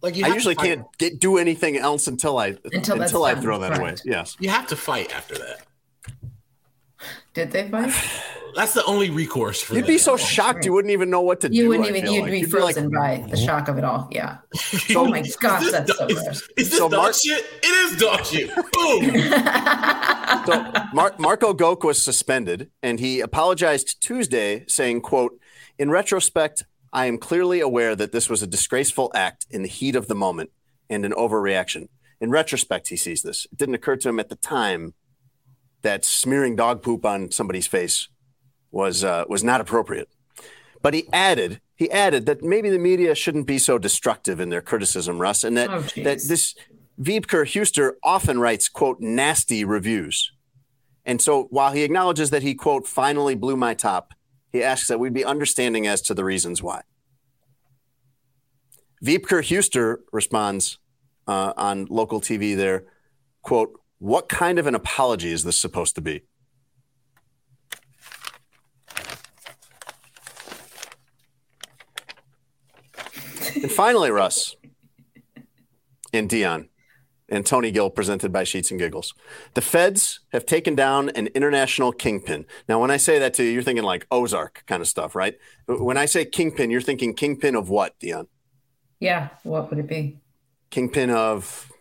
[0.03, 3.57] like you I usually can't get do anything else until I Until that's I throw
[3.57, 3.95] that away.
[4.05, 4.37] Yes.
[4.39, 5.65] You have to fight after that.
[7.35, 7.93] Did they fight?
[8.55, 11.49] That's the only recourse for You'd be so shocked you wouldn't even know what to
[11.49, 11.55] do.
[11.57, 12.09] You wouldn't even.
[12.09, 12.31] You'd like.
[12.31, 14.07] be You'd like, frozen by the shock of it all.
[14.11, 14.37] Yeah.
[14.95, 16.49] Oh my gosh, Is this that's so dog- is- gross.
[16.55, 17.45] Is this So dog Mark- shit?
[17.61, 18.49] It is dog shit.
[18.55, 19.31] Boom.
[20.45, 20.63] So
[20.93, 25.37] Mar- Marco Goecke was suspended, and he apologized Tuesday, saying, "quote
[25.77, 26.63] In retrospect,
[26.93, 30.15] I am clearly aware that this was a disgraceful act in the heat of the
[30.15, 30.51] moment
[30.89, 31.89] and an overreaction.
[32.21, 33.45] In retrospect, he sees this.
[33.51, 34.93] It didn't occur to him at the time
[35.85, 38.09] that smearing dog poop on somebody's face
[38.71, 40.09] was uh, was not appropriate.
[40.81, 44.61] But he added he added that maybe the media shouldn't be so destructive in their
[44.61, 46.55] criticism, Russ, and that Oh, that this
[46.99, 50.31] Wiebke Huster often writes quote nasty reviews.
[51.05, 54.13] And so while he acknowledges that he quote finally blew my top,
[54.51, 56.81] he asks that we'd be understanding as to the reasons why.
[59.03, 60.79] Wiebke Huster responds
[61.27, 62.85] uh, on local TV there,
[63.43, 66.23] quote, what kind of an apology is this supposed to be?
[73.55, 74.55] and finally, Russ
[76.13, 76.69] and Dionne
[77.29, 79.13] and Tony Gill presented by Sheets and Giggles.
[79.55, 82.45] The feds have taken down an international kingpin.
[82.69, 85.35] Now, when I say that to you, you're thinking like Ozark kind of stuff, right?
[85.67, 88.27] When I say kingpin, you're thinking kingpin of what, Dionne?
[88.99, 89.29] Yeah.
[89.43, 90.19] What would it be?
[90.69, 91.71] Kingpin of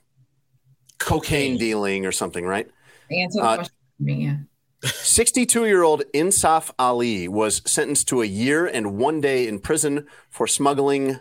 [0.98, 2.68] cocaine dealing or something, right?
[3.10, 3.74] Answer the Uh, question.
[4.00, 4.36] Yeah.
[4.84, 10.06] 62 year old Insaf Ali was sentenced to a year and one day in prison
[10.30, 11.20] for smuggling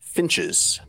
[0.00, 0.80] finches,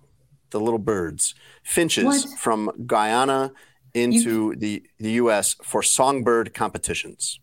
[0.51, 2.39] the little birds, finches What?
[2.39, 3.51] from Guyana
[3.93, 5.55] into the, the U.S.
[5.63, 7.40] for songbird competitions.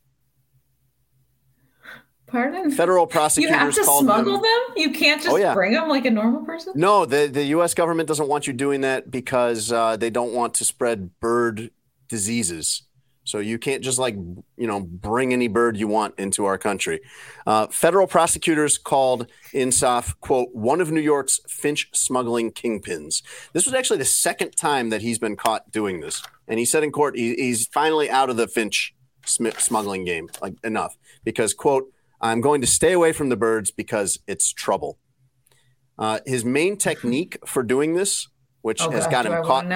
[2.29, 2.71] Pardon?
[2.71, 3.51] Federal prosecutors.
[3.51, 4.43] you have to smuggle them.
[4.43, 4.61] them?
[4.77, 5.55] You can't just Oh, yeah.
[5.55, 6.75] bring them like a normal person?
[6.77, 7.75] No, the, the U.S.
[7.75, 11.71] government doesn't want you doing that because uh, they don't want to spread bird
[12.09, 12.83] diseases.
[13.25, 17.01] So you can't just like, you know, bring any bird you want into our country.
[17.47, 23.23] Uh, federal prosecutors called Insaf, quote, one of New York's finch smuggling kingpins.
[23.53, 26.23] This was actually the second time that he's been caught doing this.
[26.47, 28.95] And he said in court, he, he's finally out of the finch
[29.27, 33.71] sm- smuggling game, like enough, because, quote, I'm going to stay away from the birds
[33.71, 34.99] because it's trouble.
[35.99, 38.29] Uh, his main technique for doing this,
[38.63, 39.69] which Oh, has God, got him caught,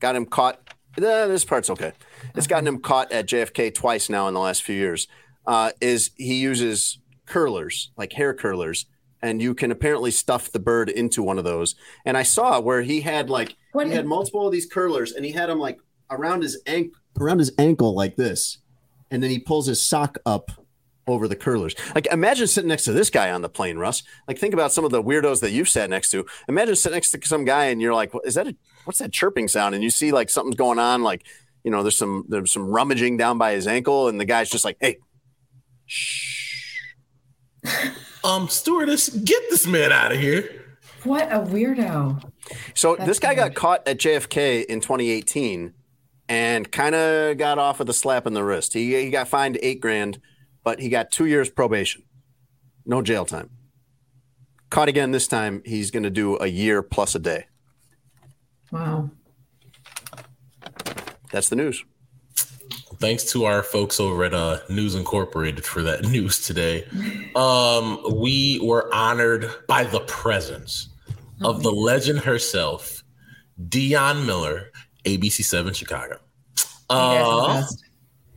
[0.00, 0.74] got him caught.
[0.96, 1.92] This part's okay.
[2.34, 5.08] It's gotten him caught at JFK twice now in the last few years.
[5.46, 8.86] Uh, is he uses curlers, like hair curlers,
[9.22, 11.74] and you can apparently stuff the bird into one of those.
[12.04, 15.24] And I saw where he had like What he had multiple of these curlers, and
[15.24, 15.78] he had them like
[16.10, 18.58] around his ankle, around his ankle like this,
[19.10, 20.50] and then he pulls his sock up
[21.06, 21.74] over the curlers.
[21.94, 24.02] Like imagine sitting next to this guy on the plane, Russ.
[24.28, 26.24] Like think about some of the weirdos that you've sat next to.
[26.48, 29.12] Imagine sitting next to some guy and you're like, "What- is that a what's that
[29.12, 29.74] chirping sound?
[29.74, 31.24] And you see like something's going on, like
[31.64, 34.64] you know, there's some there's some rummaging down by his ankle, and the guy's just
[34.64, 34.98] like, hey,
[35.86, 36.80] shh.
[38.24, 40.76] Um, stewardess, get this man out of here.
[41.02, 42.30] What a weirdo.
[42.74, 45.74] So That's this guy got caught at JFK in 2018
[46.28, 48.74] and kind of got off with a slap in the wrist.
[48.74, 50.20] He, he got fined eight grand,
[50.64, 52.02] but he got two years probation,
[52.86, 53.50] no jail time.
[54.70, 57.46] Caught again this time, he's going to do a year plus a day.
[58.70, 59.10] Wow.
[61.30, 61.84] That's the news.
[62.98, 66.86] Thanks to our folks over at uh, News Incorporated for that news today.
[67.34, 70.88] Um, we were honored by the presence
[71.42, 73.02] of the legend herself,
[73.68, 74.70] Dionne Miller,
[75.04, 76.18] ABC Seven Chicago.
[76.56, 77.84] You guys are the Uh, best.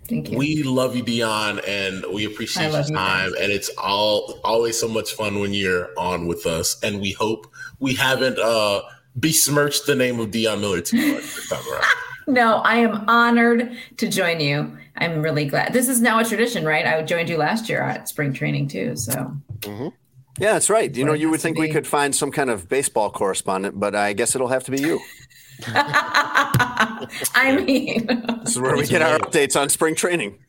[0.07, 0.37] Thank you.
[0.37, 3.33] we love you, Dionne, and we appreciate your love you time.
[3.39, 6.79] And it's all always so much fun when you're on with us.
[6.83, 8.81] And we hope we haven't uh,
[9.15, 11.85] besmirched the name of Dionne Miller too much this time around.
[12.27, 14.77] no, I am honored to join you.
[14.97, 15.73] I'm really glad.
[15.73, 16.85] This is now a tradition, right?
[16.85, 18.95] I joined you last year at spring training too.
[18.95, 19.35] So
[20.37, 20.93] Yeah, that's right.
[20.95, 24.13] You know, you would think we could find some kind of baseball correspondent, but I
[24.13, 24.99] guess it'll have to be you.
[25.67, 28.07] I mean,
[28.43, 30.39] This is where we get our updates on spring training.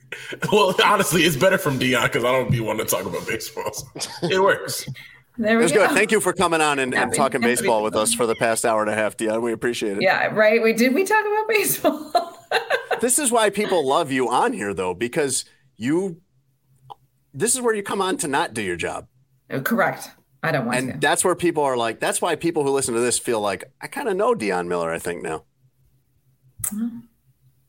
[0.53, 3.73] Well, honestly, it's better from Dionne because I don't be one to talk about baseball.
[4.23, 4.89] It works.
[5.37, 5.85] there It was go.
[5.87, 5.97] good.
[5.97, 8.83] Thank you for coming on and, and talking baseball with us for the past hour
[8.83, 9.43] and a half, Dionne.
[9.43, 10.03] We appreciate it.
[10.05, 10.63] Yeah, right.
[10.63, 10.95] We did.
[10.95, 12.39] We talk about baseball.
[13.01, 15.45] This is why people love you on here, though, because
[15.77, 16.21] you.
[17.35, 19.09] This is where you come on to not do your job,
[19.51, 20.11] uh, Correct.
[20.47, 20.99] I don't want and to.
[21.01, 21.99] that's where people are like.
[21.99, 24.93] That's why people who listen to this feel like I kind of know Dionne Miller.
[24.93, 25.43] I think now.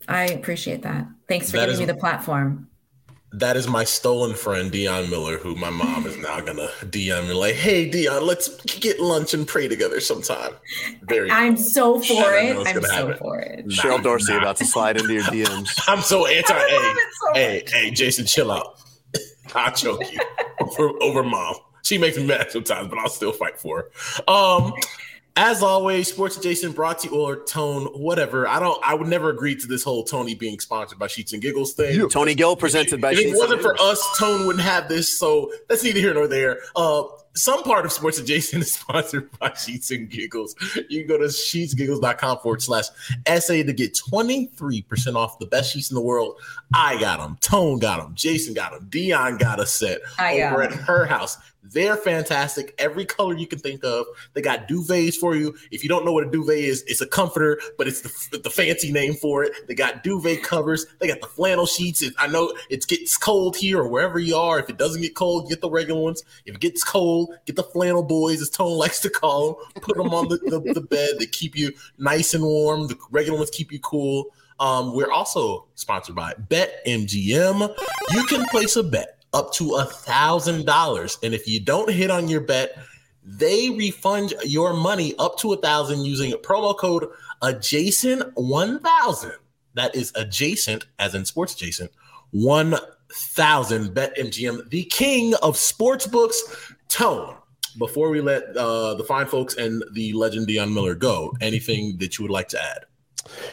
[0.07, 1.07] I appreciate that.
[1.27, 2.67] Thanks for That giving is- me the platform.
[3.33, 7.33] That is my stolen friend, Dionne Miller, who my mom is now gonna DM me
[7.33, 8.47] like, "Hey, Dionne, let's
[8.79, 10.53] get lunch and pray together sometime."
[11.09, 11.29] Very.
[11.29, 12.55] I'm so for it.
[12.65, 13.17] I'm so happen.
[13.17, 13.67] for it.
[13.67, 14.39] Cheryl Dorsey nah.
[14.39, 15.77] about to slide into your DMs.
[15.89, 16.53] I'm so anti.
[16.53, 18.79] I Hey, it so hey, hey, Jason, chill out.
[19.55, 20.19] I'll choke you
[20.61, 21.55] over, over mom.
[21.88, 23.89] She makes me mad sometimes, but I'll still fight for
[24.27, 24.34] her.
[24.34, 24.73] Um,
[25.38, 28.47] as always, Sports Jason brought to you or Tone, whatever.
[28.47, 28.81] I don't.
[28.84, 32.09] I would never agree to this whole Tony being sponsored by Sheets and Giggles thing.
[32.09, 33.11] Tony Gill presented by.
[33.11, 35.18] If it wasn't and for us, Tone wouldn't have this.
[35.18, 36.61] So that's neither here nor there.
[36.76, 37.03] Uh,
[37.38, 40.55] some part of Sports Adjacent is sponsored by Sheets and Giggles.
[40.89, 42.85] You can go to sheetsgiggles.com forward slash
[43.27, 46.41] SA to get 23% off the best sheets in the world.
[46.73, 47.38] I got them.
[47.41, 48.15] Tone got them.
[48.15, 48.89] Jason got them.
[48.89, 51.38] Dionne got a set I got over at her house.
[51.72, 52.73] They're fantastic.
[52.77, 54.06] Every color you can think of.
[54.34, 55.56] They got duvets for you.
[55.72, 58.49] If you don't know what a duvet is, it's a comforter, but it's the, the
[58.49, 59.68] fancy name for it.
[59.68, 60.85] They got duvet covers.
[60.99, 62.02] They got the flannel sheets.
[62.02, 64.60] It, I know it gets cold here or wherever you are.
[64.60, 66.23] If it doesn't get cold, get the regular ones.
[66.45, 69.81] If it gets cold, get the flannel boys, as Tone likes to call them.
[69.81, 71.15] Put them on the, the, the bed.
[71.19, 72.88] They keep you nice and warm.
[72.88, 74.27] The regular ones keep you cool.
[74.60, 77.76] Um, we're also sponsored by BetMGM.
[78.14, 82.11] You can place a bet up to a thousand dollars, and if you don't hit
[82.11, 82.77] on your bet,
[83.23, 87.07] they refund your money up to a thousand using promo code
[87.41, 89.33] adjacent one thousand.
[89.73, 91.91] That is adjacent, as in sports adjacent,
[92.31, 92.75] one
[93.11, 93.89] thousand.
[93.89, 96.41] BetMGM, the king of sports books.
[96.89, 97.35] Tone.
[97.77, 102.17] Before we let uh, the fine folks and the legend Dionne Miller go, anything that
[102.17, 102.85] you would like to add?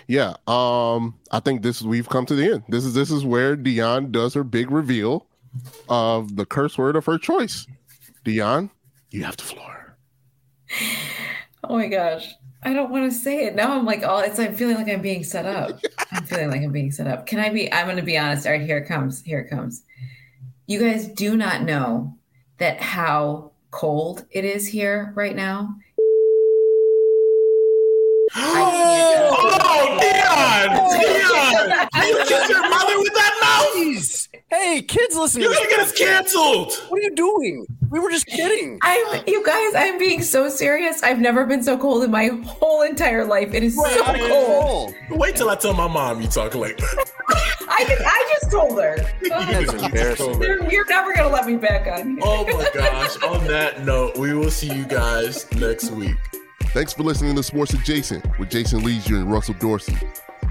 [0.07, 2.63] Yeah, um, I think this we've come to the end.
[2.69, 5.27] This is this is where Dionne does her big reveal
[5.89, 7.67] of the curse word of her choice.
[8.25, 8.71] Dionne,
[9.11, 9.97] you have the floor.
[11.63, 12.35] Oh my gosh.
[12.63, 13.55] I don't want to say it.
[13.55, 15.79] Now I'm like, oh, it's I'm feeling like I'm being set up.
[16.13, 17.27] I'm feeling like I'm being set up.
[17.27, 18.47] Can I be I'm gonna be honest.
[18.47, 19.23] All right, here it comes.
[19.23, 19.83] Here it comes.
[20.67, 22.17] You guys do not know
[22.59, 25.75] that how cold it is here right now.
[28.37, 30.69] Oh, Dionne!
[31.01, 31.89] Dionne!
[32.07, 32.64] You killed your
[33.75, 34.29] Jeez.
[34.51, 35.43] Hey, kids, listen.
[35.43, 36.73] You're gonna get us canceled!
[36.89, 37.67] What are you doing?
[37.91, 38.79] We were just kidding.
[38.83, 41.03] I'm you guys, I'm being so serious.
[41.03, 43.53] I've never been so cold in my whole entire life.
[43.55, 44.95] It is so Right, cold.
[45.11, 47.11] Wait till I tell my mom you talk like that.
[47.69, 48.97] I just, I just told her.
[49.23, 50.41] That's embarrassing.
[50.43, 52.19] You're, you're never gonna let me back on.
[52.23, 53.23] Oh my gosh.
[53.23, 56.17] On that note, we will see you guys next week.
[56.69, 59.97] Thanks for listening to Sports Adjacent with Jason Lieser and Russell Dorsey.